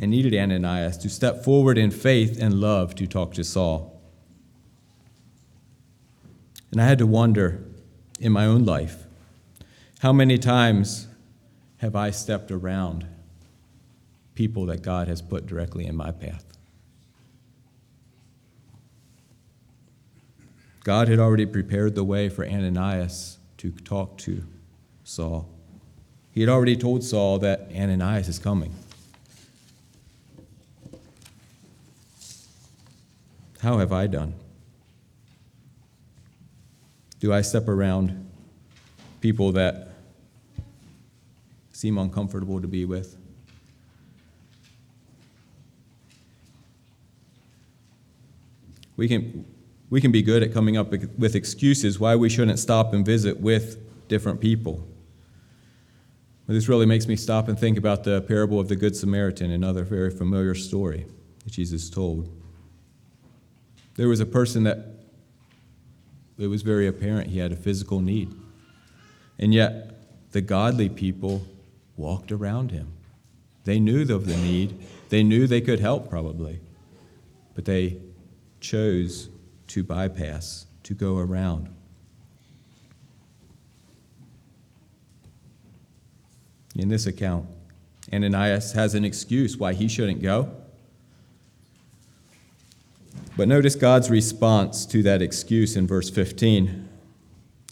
and 0.00 0.10
needed 0.10 0.34
Ananias 0.34 0.96
to 0.96 1.10
step 1.10 1.44
forward 1.44 1.76
in 1.76 1.90
faith 1.90 2.40
and 2.40 2.54
love 2.54 2.94
to 2.94 3.06
talk 3.06 3.34
to 3.34 3.44
Saul. 3.44 4.00
And 6.72 6.80
I 6.80 6.86
had 6.86 6.98
to 6.98 7.06
wonder 7.06 7.62
in 8.18 8.32
my 8.32 8.46
own 8.46 8.64
life 8.64 9.04
how 9.98 10.14
many 10.14 10.38
times 10.38 11.06
have 11.78 11.94
I 11.94 12.10
stepped 12.10 12.50
around 12.50 13.06
people 14.34 14.64
that 14.66 14.80
God 14.80 15.06
has 15.06 15.20
put 15.20 15.46
directly 15.46 15.86
in 15.86 15.94
my 15.94 16.10
path? 16.10 16.46
God 20.82 21.08
had 21.08 21.18
already 21.18 21.44
prepared 21.44 21.94
the 21.94 22.04
way 22.04 22.30
for 22.30 22.46
Ananias 22.46 23.36
to 23.58 23.70
talk 23.70 24.16
to 24.18 24.42
Saul. 25.04 25.46
He 26.32 26.40
had 26.40 26.48
already 26.48 26.76
told 26.76 27.04
Saul 27.04 27.38
that 27.40 27.68
Ananias 27.76 28.28
is 28.28 28.38
coming. 28.38 28.72
How 33.62 33.76
have 33.78 33.92
I 33.92 34.06
done? 34.06 34.34
Do 37.18 37.32
I 37.32 37.42
step 37.42 37.68
around 37.68 38.30
people 39.20 39.52
that 39.52 39.88
seem 41.72 41.98
uncomfortable 41.98 42.62
to 42.62 42.66
be 42.66 42.86
with? 42.86 43.18
We 48.96 49.08
can, 49.08 49.44
we 49.90 50.00
can 50.00 50.10
be 50.10 50.22
good 50.22 50.42
at 50.42 50.54
coming 50.54 50.78
up 50.78 50.90
with 50.90 51.34
excuses 51.34 52.00
why 52.00 52.16
we 52.16 52.30
shouldn't 52.30 52.58
stop 52.58 52.94
and 52.94 53.04
visit 53.04 53.40
with 53.40 53.78
different 54.08 54.40
people. 54.40 54.86
But 56.46 56.54
this 56.54 56.68
really 56.68 56.86
makes 56.86 57.06
me 57.06 57.16
stop 57.16 57.48
and 57.48 57.58
think 57.58 57.76
about 57.76 58.04
the 58.04 58.22
parable 58.22 58.58
of 58.58 58.68
the 58.68 58.76
Good 58.76 58.96
Samaritan, 58.96 59.50
another 59.50 59.84
very 59.84 60.10
familiar 60.10 60.54
story 60.54 61.06
that 61.44 61.52
Jesus 61.52 61.90
told. 61.90 62.39
There 64.00 64.08
was 64.08 64.20
a 64.20 64.24
person 64.24 64.62
that 64.62 64.78
it 66.38 66.46
was 66.46 66.62
very 66.62 66.86
apparent 66.86 67.28
he 67.28 67.38
had 67.38 67.52
a 67.52 67.56
physical 67.56 68.00
need. 68.00 68.34
And 69.38 69.52
yet, 69.52 70.30
the 70.32 70.40
godly 70.40 70.88
people 70.88 71.42
walked 71.98 72.32
around 72.32 72.70
him. 72.70 72.94
They 73.64 73.78
knew 73.78 74.10
of 74.10 74.24
the 74.24 74.38
need, 74.38 74.82
they 75.10 75.22
knew 75.22 75.46
they 75.46 75.60
could 75.60 75.80
help 75.80 76.08
probably, 76.08 76.60
but 77.54 77.66
they 77.66 77.98
chose 78.58 79.28
to 79.66 79.84
bypass, 79.84 80.64
to 80.84 80.94
go 80.94 81.18
around. 81.18 81.68
in 86.74 86.88
this 86.88 87.06
account. 87.06 87.46
Ananias 88.10 88.72
has 88.72 88.94
an 88.94 89.04
excuse 89.04 89.58
why 89.58 89.74
he 89.74 89.88
shouldn't 89.88 90.22
go. 90.22 90.50
But 93.40 93.48
notice 93.48 93.74
God's 93.74 94.10
response 94.10 94.84
to 94.84 95.02
that 95.02 95.22
excuse 95.22 95.74
in 95.74 95.86
verse 95.86 96.10
15. 96.10 96.86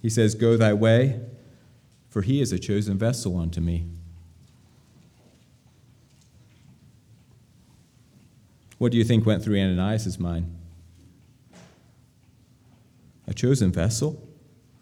He 0.01 0.09
says, 0.09 0.35
Go 0.35 0.57
thy 0.57 0.73
way, 0.73 1.21
for 2.09 2.23
he 2.23 2.41
is 2.41 2.53
a 2.53 2.59
chosen 2.59 2.97
vessel 2.97 3.37
unto 3.37 3.61
me. 3.61 3.85
What 8.79 8.93
do 8.93 8.97
you 8.97 9.05
think 9.05 9.27
went 9.27 9.45
through 9.45 9.61
Ananias' 9.61 10.19
mind? 10.19 10.57
A 13.27 13.35
chosen 13.35 13.71
vessel? 13.71 14.27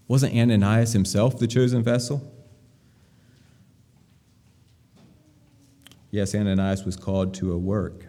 Wasn't 0.06 0.36
Ananias 0.36 0.92
himself 0.92 1.36
the 1.36 1.48
chosen 1.48 1.82
vessel? 1.82 2.32
Yes, 6.12 6.32
Ananias 6.32 6.84
was 6.84 6.94
called 6.94 7.34
to 7.34 7.52
a 7.52 7.58
work. 7.58 8.06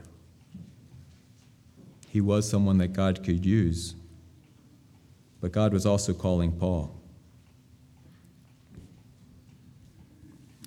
He 2.17 2.21
was 2.21 2.49
someone 2.49 2.79
that 2.79 2.93
God 2.93 3.23
could 3.23 3.45
use. 3.45 3.93
But 5.39 5.51
God 5.51 5.71
was 5.71 5.85
also 5.85 6.15
calling 6.15 6.51
Paul. 6.51 6.99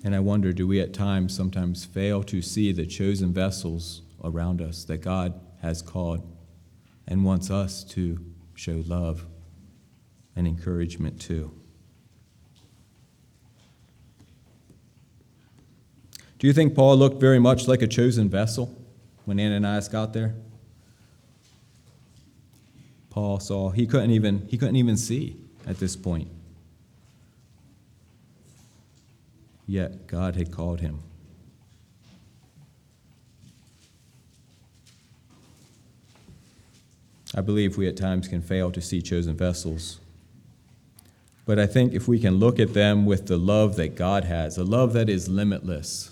And 0.01 0.15
I 0.15 0.21
wonder 0.21 0.53
do 0.53 0.65
we 0.65 0.79
at 0.79 0.93
times 0.93 1.35
sometimes 1.35 1.83
fail 1.83 2.23
to 2.23 2.41
see 2.41 2.71
the 2.71 2.85
chosen 2.85 3.33
vessels 3.33 4.01
around 4.23 4.61
us 4.61 4.85
that 4.85 4.99
God 4.99 5.37
has 5.61 5.81
called 5.81 6.25
and 7.05 7.25
wants 7.25 7.51
us 7.51 7.83
to 7.95 8.17
show 8.55 8.81
love 8.87 9.25
and 10.37 10.47
encouragement 10.47 11.19
to? 11.23 11.51
Do 16.39 16.47
you 16.47 16.53
think 16.53 16.75
Paul 16.75 16.95
looked 16.95 17.19
very 17.19 17.39
much 17.39 17.67
like 17.67 17.81
a 17.81 17.87
chosen 17.87 18.29
vessel 18.29 18.73
when 19.25 19.37
Ananias 19.37 19.89
got 19.89 20.13
there? 20.13 20.33
Paul 23.11 23.41
saw 23.41 23.69
he 23.69 23.85
couldn't 23.85 24.11
even 24.11 24.47
he 24.47 24.57
couldn't 24.57 24.77
even 24.77 24.97
see 24.97 25.35
at 25.67 25.77
this 25.77 25.95
point. 25.95 26.29
Yet 29.67 30.07
God 30.07 30.35
had 30.35 30.51
called 30.51 30.79
him. 30.79 30.99
I 37.35 37.41
believe 37.41 37.77
we 37.77 37.87
at 37.87 37.95
times 37.95 38.27
can 38.27 38.41
fail 38.41 38.71
to 38.71 38.81
see 38.81 39.01
chosen 39.01 39.35
vessels. 39.35 39.99
But 41.45 41.59
I 41.59 41.65
think 41.65 41.93
if 41.93 42.07
we 42.07 42.19
can 42.19 42.35
look 42.35 42.59
at 42.59 42.73
them 42.73 43.05
with 43.05 43.27
the 43.27 43.37
love 43.37 43.75
that 43.75 43.95
God 43.95 44.25
has, 44.25 44.57
a 44.57 44.63
love 44.63 44.93
that 44.93 45.09
is 45.09 45.27
limitless, 45.27 46.11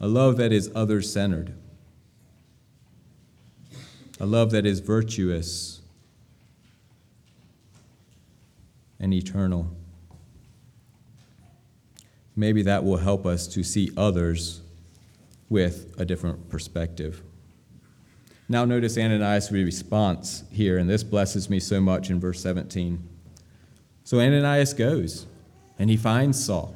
a 0.00 0.06
love 0.06 0.36
that 0.36 0.52
is 0.52 0.70
other 0.74 1.02
centered, 1.02 1.54
a 4.20 4.26
love 4.26 4.50
that 4.50 4.66
is 4.66 4.80
virtuous 4.80 5.81
and 9.02 9.12
eternal. 9.12 9.70
Maybe 12.34 12.62
that 12.62 12.84
will 12.84 12.96
help 12.96 13.26
us 13.26 13.46
to 13.48 13.62
see 13.62 13.90
others 13.96 14.62
with 15.50 15.94
a 15.98 16.06
different 16.06 16.48
perspective. 16.48 17.22
Now, 18.48 18.64
notice 18.64 18.96
Ananias' 18.96 19.50
response 19.50 20.44
here, 20.50 20.78
and 20.78 20.88
this 20.88 21.02
blesses 21.02 21.50
me 21.50 21.60
so 21.60 21.80
much 21.80 22.08
in 22.08 22.20
verse 22.20 22.40
17. 22.40 23.06
So 24.04 24.18
Ananias 24.18 24.72
goes, 24.72 25.26
and 25.78 25.90
he 25.90 25.96
finds 25.96 26.42
Saul. 26.42 26.74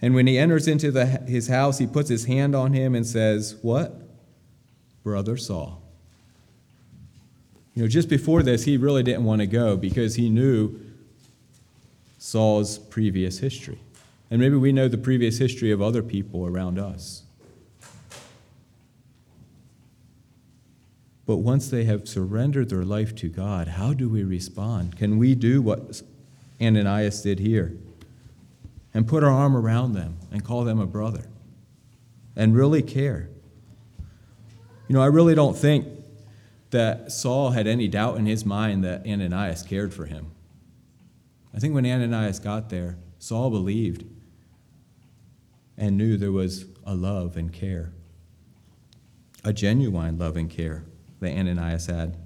And 0.00 0.14
when 0.14 0.26
he 0.26 0.38
enters 0.38 0.68
into 0.68 0.90
the, 0.90 1.06
his 1.06 1.48
house, 1.48 1.78
he 1.78 1.86
puts 1.86 2.08
his 2.08 2.24
hand 2.24 2.54
on 2.54 2.72
him 2.72 2.94
and 2.94 3.06
says, 3.06 3.56
What? 3.62 3.94
Brother 5.02 5.36
Saul. 5.36 5.82
You 7.78 7.84
know, 7.84 7.88
just 7.88 8.08
before 8.08 8.42
this, 8.42 8.64
he 8.64 8.76
really 8.76 9.04
didn't 9.04 9.22
want 9.22 9.40
to 9.40 9.46
go 9.46 9.76
because 9.76 10.16
he 10.16 10.28
knew 10.28 10.80
Saul's 12.18 12.76
previous 12.76 13.38
history. 13.38 13.78
And 14.32 14.40
maybe 14.40 14.56
we 14.56 14.72
know 14.72 14.88
the 14.88 14.98
previous 14.98 15.38
history 15.38 15.70
of 15.70 15.80
other 15.80 16.02
people 16.02 16.44
around 16.44 16.80
us. 16.80 17.22
But 21.24 21.36
once 21.36 21.70
they 21.70 21.84
have 21.84 22.08
surrendered 22.08 22.68
their 22.68 22.82
life 22.82 23.14
to 23.14 23.28
God, 23.28 23.68
how 23.68 23.92
do 23.92 24.08
we 24.08 24.24
respond? 24.24 24.96
Can 24.96 25.16
we 25.16 25.36
do 25.36 25.62
what 25.62 26.02
Ananias 26.60 27.22
did 27.22 27.38
here? 27.38 27.76
and 28.92 29.06
put 29.06 29.22
our 29.22 29.30
arm 29.30 29.56
around 29.56 29.92
them 29.92 30.16
and 30.32 30.44
call 30.44 30.64
them 30.64 30.80
a 30.80 30.86
brother 30.86 31.28
and 32.34 32.56
really 32.56 32.82
care. 32.82 33.28
You 34.88 34.94
know, 34.94 35.00
I 35.00 35.06
really 35.06 35.36
don't 35.36 35.56
think 35.56 35.86
that 36.70 37.10
Saul 37.12 37.50
had 37.50 37.66
any 37.66 37.88
doubt 37.88 38.16
in 38.16 38.26
his 38.26 38.44
mind 38.44 38.84
that 38.84 39.06
Ananias 39.06 39.62
cared 39.62 39.94
for 39.94 40.06
him. 40.06 40.32
I 41.54 41.58
think 41.58 41.74
when 41.74 41.86
Ananias 41.86 42.38
got 42.38 42.68
there, 42.68 42.98
Saul 43.18 43.50
believed 43.50 44.04
and 45.76 45.96
knew 45.96 46.16
there 46.16 46.32
was 46.32 46.66
a 46.84 46.94
love 46.94 47.36
and 47.36 47.52
care, 47.52 47.92
a 49.44 49.52
genuine 49.52 50.18
love 50.18 50.36
and 50.36 50.50
care 50.50 50.84
that 51.20 51.36
Ananias 51.36 51.86
had. 51.86 52.16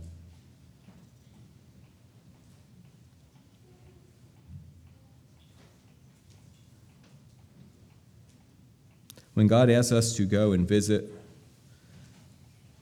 when 9.34 9.46
God 9.46 9.70
asks 9.70 9.92
us 9.92 10.14
to 10.16 10.26
go 10.26 10.52
and 10.52 10.68
visit, 10.68 11.10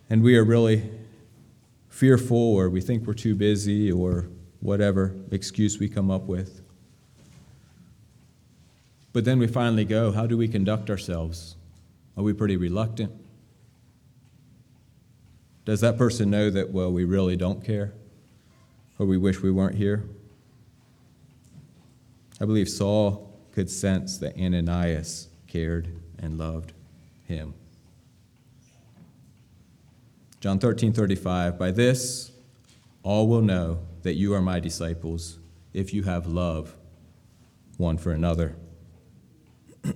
and 0.09 0.23
we 0.23 0.37
are 0.37 0.45
really 0.45 0.91
fearful 2.01 2.55
or 2.55 2.71
we 2.71 2.81
think 2.81 3.07
we're 3.07 3.13
too 3.13 3.35
busy 3.35 3.93
or 3.93 4.27
whatever 4.61 5.15
excuse 5.31 5.79
we 5.79 5.87
come 5.87 6.11
up 6.11 6.23
with, 6.23 6.63
But 9.13 9.25
then 9.27 9.39
we 9.39 9.47
finally 9.47 9.85
go, 9.85 10.13
how 10.13 10.27
do 10.27 10.39
we 10.39 10.49
conduct 10.49 10.89
ourselves? 10.89 11.57
Are 12.17 12.23
we 12.23 12.33
pretty 12.33 12.57
reluctant? 12.57 13.13
Does 15.67 15.81
that 15.81 15.99
person 15.99 16.31
know 16.31 16.49
that, 16.49 16.71
well, 16.71 16.91
we 16.91 17.05
really 17.05 17.37
don't 17.37 17.63
care? 17.63 17.93
Or 18.99 19.07
we 19.07 19.19
wish 19.19 19.43
we 19.43 19.51
weren't 19.51 19.75
here? 19.75 20.05
I 22.41 22.47
believe 22.47 22.69
Saul 22.69 23.37
could 23.53 23.69
sense 23.69 24.17
that 24.19 24.39
Ananias 24.39 25.29
cared 25.49 25.89
and 26.19 26.39
loved 26.39 26.73
him. 27.27 27.53
John 30.41 30.59
13, 30.59 30.95
35, 30.95 31.59
by 31.59 31.71
this 31.71 32.33
all 33.03 33.29
will 33.29 33.43
know 33.43 33.81
that 34.03 34.15
you 34.15 34.33
are 34.33 34.41
my 34.41 34.59
disciples 34.59 35.39
if 35.75 35.93
you 35.93 36.05
have 36.05 36.27
love 36.27 36.75
one 37.77 37.99
for 37.99 38.13
another. 38.13 38.57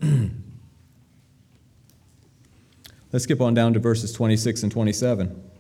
Let's 3.11 3.25
skip 3.25 3.41
on 3.41 3.55
down 3.55 3.73
to 3.73 3.79
verses 3.79 4.13
26 4.13 4.65
and 4.65 4.73
27. 4.73 5.51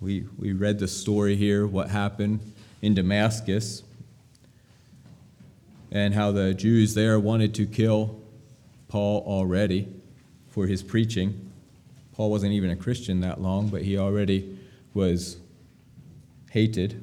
We, 0.00 0.24
we 0.38 0.52
read 0.52 0.78
the 0.78 0.88
story 0.88 1.36
here, 1.36 1.66
what 1.66 1.90
happened 1.90 2.40
in 2.80 2.94
Damascus, 2.94 3.82
and 5.90 6.14
how 6.14 6.32
the 6.32 6.54
Jews 6.54 6.94
there 6.94 7.20
wanted 7.20 7.54
to 7.56 7.66
kill 7.66 8.22
Paul 8.88 9.22
already 9.26 10.01
for 10.52 10.66
his 10.66 10.82
preaching. 10.82 11.50
Paul 12.12 12.30
wasn't 12.30 12.52
even 12.52 12.70
a 12.70 12.76
Christian 12.76 13.20
that 13.22 13.40
long, 13.40 13.68
but 13.68 13.82
he 13.82 13.96
already 13.96 14.58
was 14.92 15.38
hated. 16.50 17.02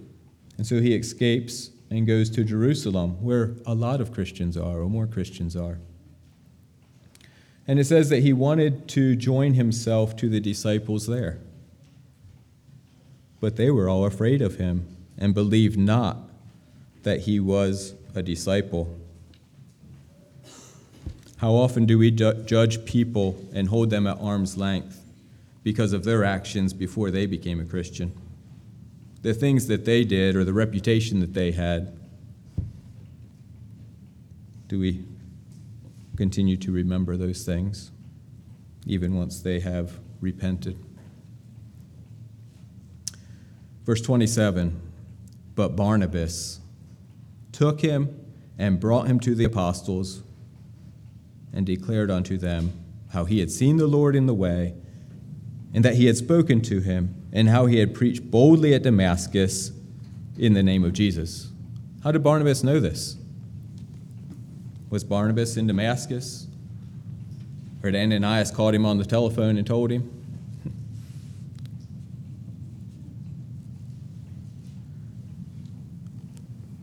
And 0.58 0.68
so 0.68 0.80
he 0.80 0.94
escapes 0.94 1.72
and 1.90 2.06
goes 2.06 2.30
to 2.30 2.44
Jerusalem, 2.44 3.22
where 3.24 3.56
a 3.66 3.74
lot 3.74 4.00
of 4.00 4.14
Christians 4.14 4.56
are, 4.56 4.80
or 4.80 4.88
more 4.88 5.08
Christians 5.08 5.56
are. 5.56 5.80
And 7.68 7.80
it 7.80 7.86
says 7.86 8.10
that 8.10 8.22
he 8.22 8.34
wanted 8.34 8.88
to 8.90 9.16
join 9.16 9.56
himself 9.56 10.16
to 10.18 10.30
the 10.30 10.40
disciples 10.40 11.08
there. 11.08 11.40
But 13.40 13.56
they 13.56 13.72
were 13.72 13.90
all 13.90 14.06
afraid 14.06 14.42
of 14.42 14.58
him 14.58 14.96
and 15.18 15.34
believed 15.34 15.78
not 15.78 16.18
that 17.04 17.22
he 17.22 17.40
was 17.40 17.96
a 18.14 18.22
disciple. 18.22 18.99
How 21.40 21.54
often 21.54 21.86
do 21.86 21.98
we 21.98 22.12
ju- 22.12 22.44
judge 22.46 22.84
people 22.84 23.40
and 23.54 23.70
hold 23.70 23.90
them 23.90 24.06
at 24.06 24.20
arm's 24.20 24.58
length 24.58 25.02
because 25.64 25.94
of 25.94 26.04
their 26.04 26.26
actions 26.26 26.74
before 26.74 27.12
they 27.12 27.26
became 27.26 27.62
a 27.62 27.66
Christian? 27.66 28.12
The 29.22 29.34
things 29.34 29.68
that 29.68 29.86
they 29.86 30.04
did 30.04 30.36
or 30.36 30.44
the 30.44 30.52
reputation 30.52 31.22
that 31.22 31.34
they 31.34 31.52
had. 31.52 31.98
Do 34.68 34.80
we 34.80 35.06
continue 36.18 36.58
to 36.58 36.74
remember 36.74 37.16
those 37.16 37.46
things 37.46 37.92
even 38.86 39.16
once 39.16 39.40
they 39.40 39.62
have 39.62 39.98
repented? 40.20 40.78
Verse 43.86 44.02
27 44.02 44.78
But 45.56 45.78
Barnabas 45.78 46.60
took 47.54 47.80
him 47.80 48.14
and 48.58 48.78
brought 48.78 49.08
him 49.08 49.22
to 49.22 49.34
the 49.34 49.46
apostles 49.46 50.22
and 51.54 51.66
declared 51.66 52.12
unto 52.12 52.38
them 52.38 52.74
how 53.12 53.26
he 53.26 53.40
had 53.40 53.52
seen 53.52 53.78
the 53.78 53.88
Lord 53.88 54.16
in 54.16 54.26
the 54.26 54.34
way, 54.34 54.74
and 55.74 55.84
that 55.86 55.96
he 55.96 56.06
had 56.06 56.18
spoken 56.18 56.62
to 56.62 56.80
him, 56.80 57.16
and 57.32 57.50
how 57.50 57.66
he 57.66 57.78
had 57.78 57.94
preached 57.94 58.30
boldly 58.30 58.74
at 58.74 58.84
Damascus 58.84 59.72
in 60.38 60.54
the 60.54 60.64
name 60.64 60.84
of 60.84 60.94
Jesus. 60.94 61.50
How 62.04 62.12
did 62.12 62.24
Barnabas 62.24 62.64
know 62.64 62.80
this? 62.80 63.18
Was 64.90 65.04
Barnabas 65.04 65.58
in 65.58 65.68
Damascus? 65.68 66.48
Or 67.84 67.92
had 67.92 67.96
Ananias 67.96 68.52
called 68.52 68.74
him 68.74 68.86
on 68.86 68.98
the 68.98 69.06
telephone 69.06 69.58
and 69.58 69.66
told 69.66 69.92
him? 69.92 70.10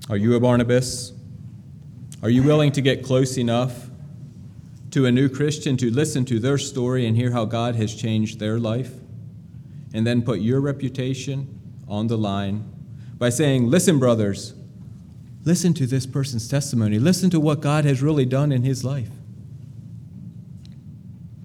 Are 0.09 0.17
you 0.17 0.35
a 0.37 0.41
Barnabas? 0.41 1.13
Are 2.23 2.31
you 2.31 2.43
willing 2.45 2.71
to 2.73 2.81
get 2.81 3.03
close 3.03 3.37
enough 3.39 3.91
to 4.97 5.05
a 5.05 5.13
new 5.13 5.29
Christian 5.29 5.77
to 5.77 5.91
listen 5.91 6.25
to 6.25 6.41
their 6.41 6.57
story 6.57 7.07
and 7.07 7.19
hear 7.19 7.31
how 7.31 7.45
God 7.45 7.77
has 7.77 7.95
changed 7.95 8.41
their 8.41 8.59
life, 8.59 8.95
and 9.93 10.07
then 10.07 10.23
put 10.23 10.41
your 10.41 10.59
reputation 10.59 11.61
on 11.87 12.07
the 12.07 12.17
line 12.17 12.65
by 13.19 13.29
saying, 13.29 13.69
Listen, 13.69 13.99
brothers, 13.99 14.55
listen 15.45 15.75
to 15.75 15.87
this 15.87 16.07
person's 16.07 16.49
testimony, 16.49 16.99
listen 16.99 17.29
to 17.29 17.39
what 17.39 17.61
God 17.61 17.85
has 17.85 18.01
really 18.01 18.25
done 18.25 18.51
in 18.51 18.63
his 18.63 18.85
life. 18.85 19.11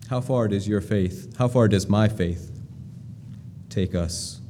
How 0.10 0.22
far 0.22 0.48
does 0.48 0.66
your 0.66 0.80
faith, 0.80 1.36
how 1.38 1.50
far 1.50 1.68
does 1.68 1.90
my 1.90 2.08
faith 2.08 2.58
take 3.68 3.94
us? 3.94 4.41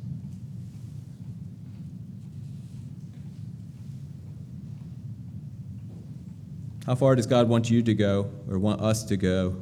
How 6.86 6.95
far 6.95 7.15
does 7.15 7.27
God 7.27 7.47
want 7.47 7.69
you 7.69 7.84
to 7.84 7.93
go 7.93 8.32
or 8.49 8.57
want 8.57 8.82
us 8.82 9.03
to 9.05 9.17
go 9.17 9.61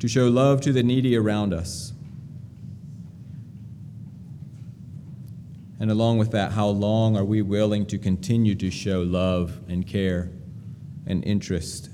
to 0.00 0.08
show 0.08 0.28
love 0.28 0.60
to 0.62 0.72
the 0.72 0.82
needy 0.82 1.16
around 1.16 1.54
us? 1.54 1.92
And 5.80 5.90
along 5.90 6.18
with 6.18 6.30
that, 6.32 6.52
how 6.52 6.68
long 6.68 7.16
are 7.16 7.24
we 7.24 7.42
willing 7.42 7.86
to 7.86 7.98
continue 7.98 8.54
to 8.56 8.70
show 8.70 9.02
love 9.02 9.60
and 9.68 9.86
care 9.86 10.30
and 11.06 11.24
interest 11.24 11.88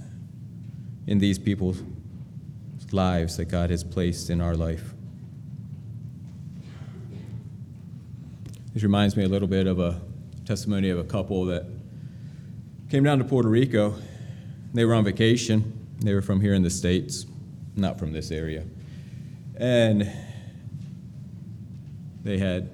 in 1.07 1.19
these 1.19 1.39
people's 1.39 1.83
lives 2.91 3.37
that 3.37 3.47
God 3.47 3.71
has 3.71 3.85
placed 3.85 4.29
in 4.29 4.41
our 4.41 4.57
life? 4.57 4.93
This 8.75 8.83
reminds 8.83 9.17
me 9.17 9.25
a 9.25 9.29
little 9.29 9.49
bit 9.49 9.67
of 9.67 9.79
a 9.79 10.01
testimony 10.45 10.91
of 10.91 10.99
a 10.99 11.05
couple 11.05 11.47
that 11.47 11.65
came 12.91 13.05
down 13.05 13.19
to 13.19 13.25
Puerto 13.25 13.49
Rico 13.49 13.95
they 14.75 14.85
were 14.85 14.95
on 14.95 15.05
vacation. 15.05 15.87
They 16.01 16.15
were 16.15 16.23
from 16.23 16.41
here 16.41 16.55
in 16.55 16.63
the 16.63 16.71
States, 16.71 17.27
not 17.77 17.99
from 17.99 18.13
this 18.13 18.31
area. 18.31 18.65
And 19.57 20.11
they 22.23 22.39
had 22.39 22.71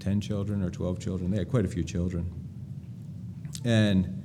10 0.00 0.20
children 0.20 0.62
or 0.62 0.70
12 0.70 0.98
children. 1.00 1.30
They 1.30 1.38
had 1.38 1.50
quite 1.50 1.64
a 1.64 1.68
few 1.68 1.82
children. 1.82 2.32
And 3.64 4.22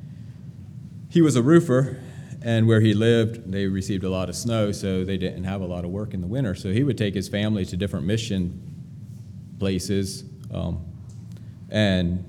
he 1.09 1.21
was 1.21 1.35
a 1.35 1.41
roofer, 1.41 2.01
and 2.41 2.67
where 2.67 2.81
he 2.81 2.93
lived, 2.93 3.51
they 3.51 3.67
received 3.67 4.03
a 4.03 4.09
lot 4.09 4.29
of 4.29 4.35
snow, 4.35 4.71
so 4.71 5.03
they 5.03 5.17
didn't 5.17 5.45
have 5.45 5.61
a 5.61 5.65
lot 5.65 5.83
of 5.83 5.91
work 5.91 6.13
in 6.13 6.21
the 6.21 6.27
winter. 6.27 6.55
So 6.55 6.71
he 6.71 6.83
would 6.83 6.97
take 6.97 7.13
his 7.13 7.27
family 7.27 7.65
to 7.65 7.77
different 7.77 8.05
mission 8.05 8.61
places 9.59 10.23
um, 10.53 10.85
and 11.69 12.23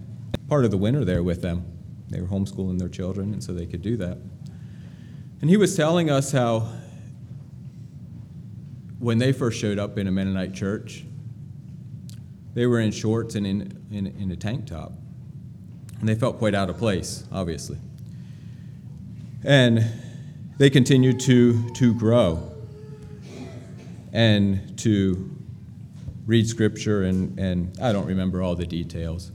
part 0.48 0.64
of 0.64 0.70
the 0.70 0.76
winter 0.76 1.04
there 1.04 1.22
with 1.22 1.42
them. 1.42 1.75
They 2.08 2.20
were 2.20 2.26
homeschooling 2.26 2.78
their 2.78 2.88
children, 2.88 3.32
and 3.32 3.42
so 3.42 3.52
they 3.52 3.66
could 3.66 3.82
do 3.82 3.96
that. 3.96 4.18
And 5.40 5.50
he 5.50 5.56
was 5.56 5.76
telling 5.76 6.10
us 6.10 6.32
how 6.32 6.72
when 8.98 9.18
they 9.18 9.32
first 9.32 9.58
showed 9.58 9.78
up 9.78 9.98
in 9.98 10.06
a 10.06 10.10
Mennonite 10.10 10.54
church, 10.54 11.04
they 12.54 12.66
were 12.66 12.80
in 12.80 12.90
shorts 12.90 13.34
and 13.34 13.46
in, 13.46 13.86
in, 13.90 14.06
in 14.06 14.30
a 14.30 14.36
tank 14.36 14.66
top. 14.66 14.92
And 16.00 16.08
they 16.08 16.14
felt 16.14 16.38
quite 16.38 16.54
out 16.54 16.70
of 16.70 16.78
place, 16.78 17.24
obviously. 17.30 17.78
And 19.44 19.84
they 20.58 20.70
continued 20.70 21.20
to, 21.20 21.70
to 21.74 21.94
grow 21.94 22.52
and 24.12 24.78
to 24.78 25.30
read 26.26 26.48
scripture, 26.48 27.02
and, 27.02 27.38
and 27.38 27.78
I 27.80 27.92
don't 27.92 28.06
remember 28.06 28.42
all 28.42 28.56
the 28.56 28.66
details 28.66 29.30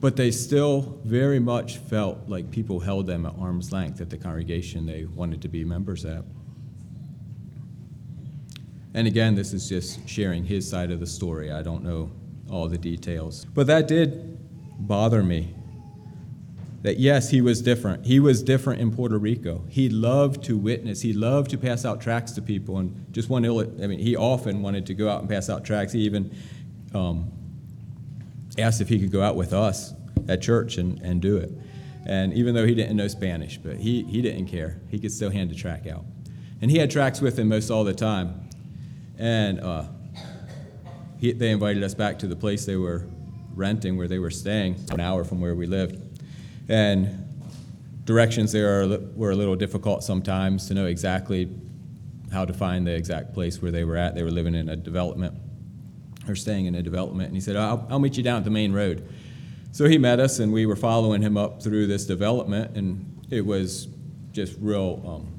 but 0.00 0.16
they 0.16 0.30
still 0.30 1.00
very 1.04 1.38
much 1.38 1.78
felt 1.78 2.28
like 2.28 2.50
people 2.50 2.80
held 2.80 3.06
them 3.06 3.24
at 3.24 3.34
arm's 3.38 3.72
length 3.72 4.00
at 4.00 4.10
the 4.10 4.18
congregation 4.18 4.86
they 4.86 5.04
wanted 5.04 5.40
to 5.42 5.48
be 5.48 5.64
members 5.64 6.04
at. 6.04 6.24
And 8.94 9.06
again, 9.06 9.34
this 9.34 9.52
is 9.52 9.68
just 9.68 10.08
sharing 10.08 10.44
his 10.44 10.68
side 10.68 10.90
of 10.90 11.00
the 11.00 11.06
story. 11.06 11.52
I 11.52 11.62
don't 11.62 11.84
know 11.84 12.10
all 12.50 12.68
the 12.68 12.78
details. 12.78 13.44
But 13.44 13.66
that 13.66 13.88
did 13.88 14.38
bother 14.78 15.22
me. 15.22 15.54
That 16.82 16.98
yes, 16.98 17.30
he 17.30 17.40
was 17.40 17.60
different. 17.62 18.06
He 18.06 18.20
was 18.20 18.42
different 18.42 18.80
in 18.80 18.92
Puerto 18.92 19.18
Rico. 19.18 19.64
He 19.68 19.88
loved 19.88 20.44
to 20.44 20.56
witness. 20.56 21.02
He 21.02 21.12
loved 21.12 21.50
to 21.50 21.58
pass 21.58 21.84
out 21.84 22.00
tracts 22.00 22.32
to 22.32 22.42
people. 22.42 22.78
And 22.78 23.06
just 23.12 23.28
one, 23.28 23.44
I 23.44 23.86
mean, 23.86 23.98
he 23.98 24.14
often 24.14 24.62
wanted 24.62 24.86
to 24.86 24.94
go 24.94 25.08
out 25.08 25.20
and 25.20 25.28
pass 25.28 25.50
out 25.50 25.64
tracts. 25.64 25.92
He 25.92 26.00
even 26.00 26.34
um, 26.94 27.32
asked 28.58 28.80
if 28.80 28.88
he 28.88 28.98
could 28.98 29.12
go 29.12 29.22
out 29.22 29.36
with 29.36 29.52
us 29.52 29.94
at 30.28 30.42
church 30.42 30.78
and, 30.78 31.00
and 31.02 31.20
do 31.20 31.36
it. 31.36 31.50
And 32.06 32.32
even 32.34 32.54
though 32.54 32.66
he 32.66 32.74
didn't 32.74 32.96
know 32.96 33.08
Spanish, 33.08 33.58
but 33.58 33.76
he, 33.76 34.04
he 34.04 34.22
didn't 34.22 34.46
care. 34.46 34.80
He 34.88 34.98
could 34.98 35.12
still 35.12 35.30
hand 35.30 35.50
a 35.50 35.54
track 35.54 35.86
out. 35.86 36.04
And 36.62 36.70
he 36.70 36.78
had 36.78 36.90
tracks 36.90 37.20
with 37.20 37.38
him 37.38 37.48
most 37.48 37.70
all 37.70 37.84
the 37.84 37.94
time. 37.94 38.48
And 39.18 39.60
uh, 39.60 39.84
he, 41.18 41.32
they 41.32 41.50
invited 41.50 41.82
us 41.82 41.94
back 41.94 42.18
to 42.20 42.26
the 42.26 42.36
place 42.36 42.64
they 42.64 42.76
were 42.76 43.06
renting 43.54 43.96
where 43.96 44.08
they 44.08 44.18
were 44.18 44.30
staying, 44.30 44.76
an 44.90 45.00
hour 45.00 45.24
from 45.24 45.40
where 45.40 45.54
we 45.54 45.66
lived. 45.66 46.00
And 46.68 47.24
directions 48.04 48.52
there 48.52 48.82
are, 48.82 48.98
were 49.14 49.32
a 49.32 49.36
little 49.36 49.56
difficult 49.56 50.04
sometimes 50.04 50.68
to 50.68 50.74
know 50.74 50.86
exactly 50.86 51.50
how 52.32 52.44
to 52.44 52.52
find 52.52 52.86
the 52.86 52.94
exact 52.94 53.34
place 53.34 53.60
where 53.60 53.70
they 53.70 53.84
were 53.84 53.96
at. 53.96 54.14
They 54.14 54.22
were 54.22 54.30
living 54.30 54.54
in 54.54 54.68
a 54.68 54.76
development 54.76 55.34
or 56.28 56.34
staying 56.34 56.66
in 56.66 56.74
a 56.74 56.82
development. 56.82 57.28
And 57.28 57.36
he 57.36 57.40
said, 57.40 57.56
I'll, 57.56 57.86
I'll 57.90 57.98
meet 57.98 58.16
you 58.16 58.22
down 58.22 58.38
at 58.38 58.44
the 58.44 58.50
main 58.50 58.72
road. 58.72 59.08
So 59.72 59.86
he 59.86 59.98
met 59.98 60.20
us, 60.20 60.38
and 60.38 60.52
we 60.52 60.64
were 60.64 60.76
following 60.76 61.20
him 61.20 61.36
up 61.36 61.62
through 61.62 61.86
this 61.86 62.06
development, 62.06 62.76
and 62.76 63.22
it 63.30 63.44
was 63.44 63.88
just 64.32 64.56
real, 64.60 65.02
um, 65.06 65.32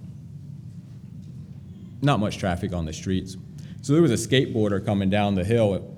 not 2.01 2.19
much 2.19 2.37
traffic 2.37 2.73
on 2.73 2.85
the 2.85 2.93
streets. 2.93 3.35
So 3.81 3.93
there 3.93 4.01
was 4.01 4.11
a 4.11 4.27
skateboarder 4.27 4.85
coming 4.85 5.09
down 5.09 5.35
the 5.35 5.43
hill 5.43 5.95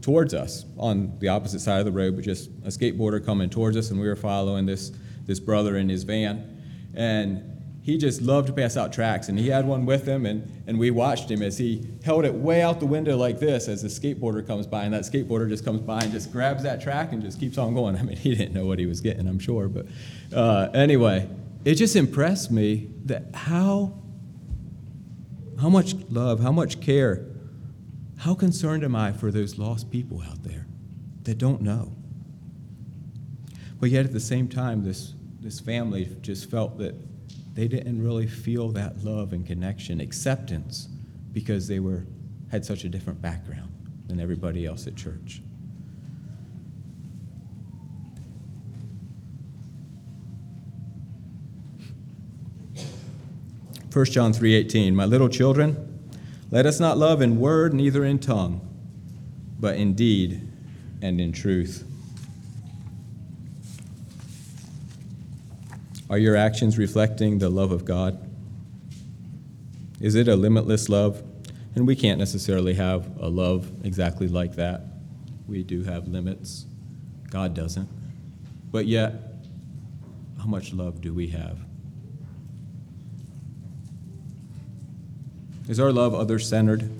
towards 0.00 0.34
us 0.34 0.64
on 0.78 1.18
the 1.18 1.28
opposite 1.28 1.60
side 1.60 1.80
of 1.80 1.84
the 1.84 1.92
road, 1.92 2.16
but 2.16 2.24
just 2.24 2.48
a 2.64 2.68
skateboarder 2.68 3.24
coming 3.24 3.50
towards 3.50 3.76
us, 3.76 3.90
and 3.90 4.00
we 4.00 4.08
were 4.08 4.16
following 4.16 4.66
this, 4.66 4.92
this 5.26 5.38
brother 5.38 5.76
in 5.76 5.88
his 5.88 6.02
van. 6.02 6.62
And 6.94 7.61
he 7.82 7.98
just 7.98 8.22
loved 8.22 8.46
to 8.46 8.52
pass 8.52 8.76
out 8.76 8.92
tracks, 8.92 9.28
and 9.28 9.36
he 9.36 9.48
had 9.48 9.66
one 9.66 9.84
with 9.84 10.06
him, 10.06 10.24
and, 10.24 10.48
and 10.68 10.78
we 10.78 10.92
watched 10.92 11.28
him 11.28 11.42
as 11.42 11.58
he 11.58 11.84
held 12.04 12.24
it 12.24 12.32
way 12.32 12.62
out 12.62 12.78
the 12.78 12.86
window 12.86 13.16
like 13.16 13.40
this 13.40 13.66
as 13.66 13.82
the 13.82 13.88
skateboarder 13.88 14.46
comes 14.46 14.68
by, 14.68 14.84
and 14.84 14.94
that 14.94 15.02
skateboarder 15.02 15.48
just 15.48 15.64
comes 15.64 15.80
by 15.80 16.00
and 16.00 16.12
just 16.12 16.30
grabs 16.30 16.62
that 16.62 16.80
track 16.80 17.12
and 17.12 17.20
just 17.20 17.40
keeps 17.40 17.58
on 17.58 17.74
going. 17.74 17.96
I 17.98 18.02
mean, 18.02 18.16
he 18.16 18.36
didn't 18.36 18.54
know 18.54 18.66
what 18.66 18.78
he 18.78 18.86
was 18.86 19.00
getting, 19.00 19.26
I'm 19.26 19.40
sure, 19.40 19.68
but 19.68 19.86
uh, 20.32 20.68
anyway, 20.72 21.28
it 21.64 21.74
just 21.74 21.96
impressed 21.96 22.52
me 22.52 22.88
that 23.06 23.34
how, 23.34 23.98
how 25.60 25.68
much 25.68 25.94
love, 26.08 26.38
how 26.38 26.52
much 26.52 26.80
care, 26.80 27.26
how 28.18 28.34
concerned 28.34 28.84
am 28.84 28.94
I 28.94 29.10
for 29.10 29.32
those 29.32 29.58
lost 29.58 29.90
people 29.90 30.22
out 30.22 30.44
there 30.44 30.68
that 31.24 31.36
don't 31.36 31.60
know? 31.60 31.96
But 33.80 33.90
yet 33.90 34.04
at 34.04 34.12
the 34.12 34.20
same 34.20 34.46
time, 34.46 34.84
this, 34.84 35.14
this 35.40 35.58
family 35.58 36.16
just 36.20 36.48
felt 36.48 36.78
that 36.78 36.94
they 37.54 37.68
didn't 37.68 38.02
really 38.02 38.26
feel 38.26 38.70
that 38.70 39.04
love 39.04 39.32
and 39.32 39.46
connection, 39.46 40.00
acceptance, 40.00 40.88
because 41.32 41.68
they 41.68 41.80
were 41.80 42.06
had 42.50 42.64
such 42.64 42.84
a 42.84 42.88
different 42.88 43.20
background 43.20 43.72
than 44.06 44.20
everybody 44.20 44.66
else 44.66 44.86
at 44.86 44.94
church. 44.94 45.42
First 53.90 54.12
John 54.12 54.32
3:18 54.32 54.94
My 54.94 55.04
little 55.04 55.28
children 55.28 55.76
let 56.50 56.66
us 56.66 56.80
not 56.80 56.96
love 56.96 57.20
in 57.20 57.38
word 57.38 57.74
neither 57.74 58.04
in 58.04 58.18
tongue 58.18 58.66
but 59.60 59.76
in 59.76 59.94
deed 59.94 60.48
and 61.02 61.20
in 61.20 61.32
truth 61.32 61.84
Are 66.12 66.18
your 66.18 66.36
actions 66.36 66.76
reflecting 66.76 67.38
the 67.38 67.48
love 67.48 67.72
of 67.72 67.86
God? 67.86 68.20
Is 69.98 70.14
it 70.14 70.28
a 70.28 70.36
limitless 70.36 70.90
love? 70.90 71.22
And 71.74 71.86
we 71.86 71.96
can't 71.96 72.18
necessarily 72.18 72.74
have 72.74 73.16
a 73.18 73.30
love 73.30 73.72
exactly 73.82 74.28
like 74.28 74.56
that. 74.56 74.82
We 75.48 75.62
do 75.62 75.84
have 75.84 76.08
limits. 76.08 76.66
God 77.30 77.54
doesn't. 77.54 77.88
But 78.70 78.84
yet, 78.84 79.14
how 80.38 80.44
much 80.44 80.74
love 80.74 81.00
do 81.00 81.14
we 81.14 81.28
have? 81.28 81.56
Is 85.66 85.80
our 85.80 85.92
love 85.92 86.14
other 86.14 86.38
centered? 86.38 86.90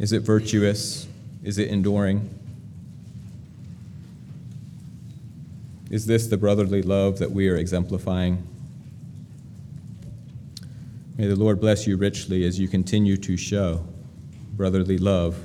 Is 0.00 0.10
it 0.10 0.22
virtuous? 0.22 1.06
Is 1.44 1.58
it 1.58 1.68
enduring? 1.68 2.28
Is 5.94 6.06
this 6.06 6.26
the 6.26 6.36
brotherly 6.36 6.82
love 6.82 7.20
that 7.20 7.30
we 7.30 7.48
are 7.48 7.54
exemplifying? 7.54 8.44
May 11.16 11.28
the 11.28 11.36
Lord 11.36 11.60
bless 11.60 11.86
you 11.86 11.96
richly 11.96 12.44
as 12.44 12.58
you 12.58 12.66
continue 12.66 13.16
to 13.18 13.36
show 13.36 13.86
brotherly 14.54 14.98
love 14.98 15.38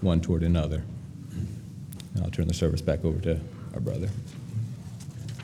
one 0.00 0.22
toward 0.22 0.42
another. 0.42 0.82
I'll 2.22 2.30
turn 2.30 2.48
the 2.48 2.54
service 2.54 2.80
back 2.80 3.04
over 3.04 3.20
to 3.20 3.40
our 3.74 3.80
brother. 3.80 4.08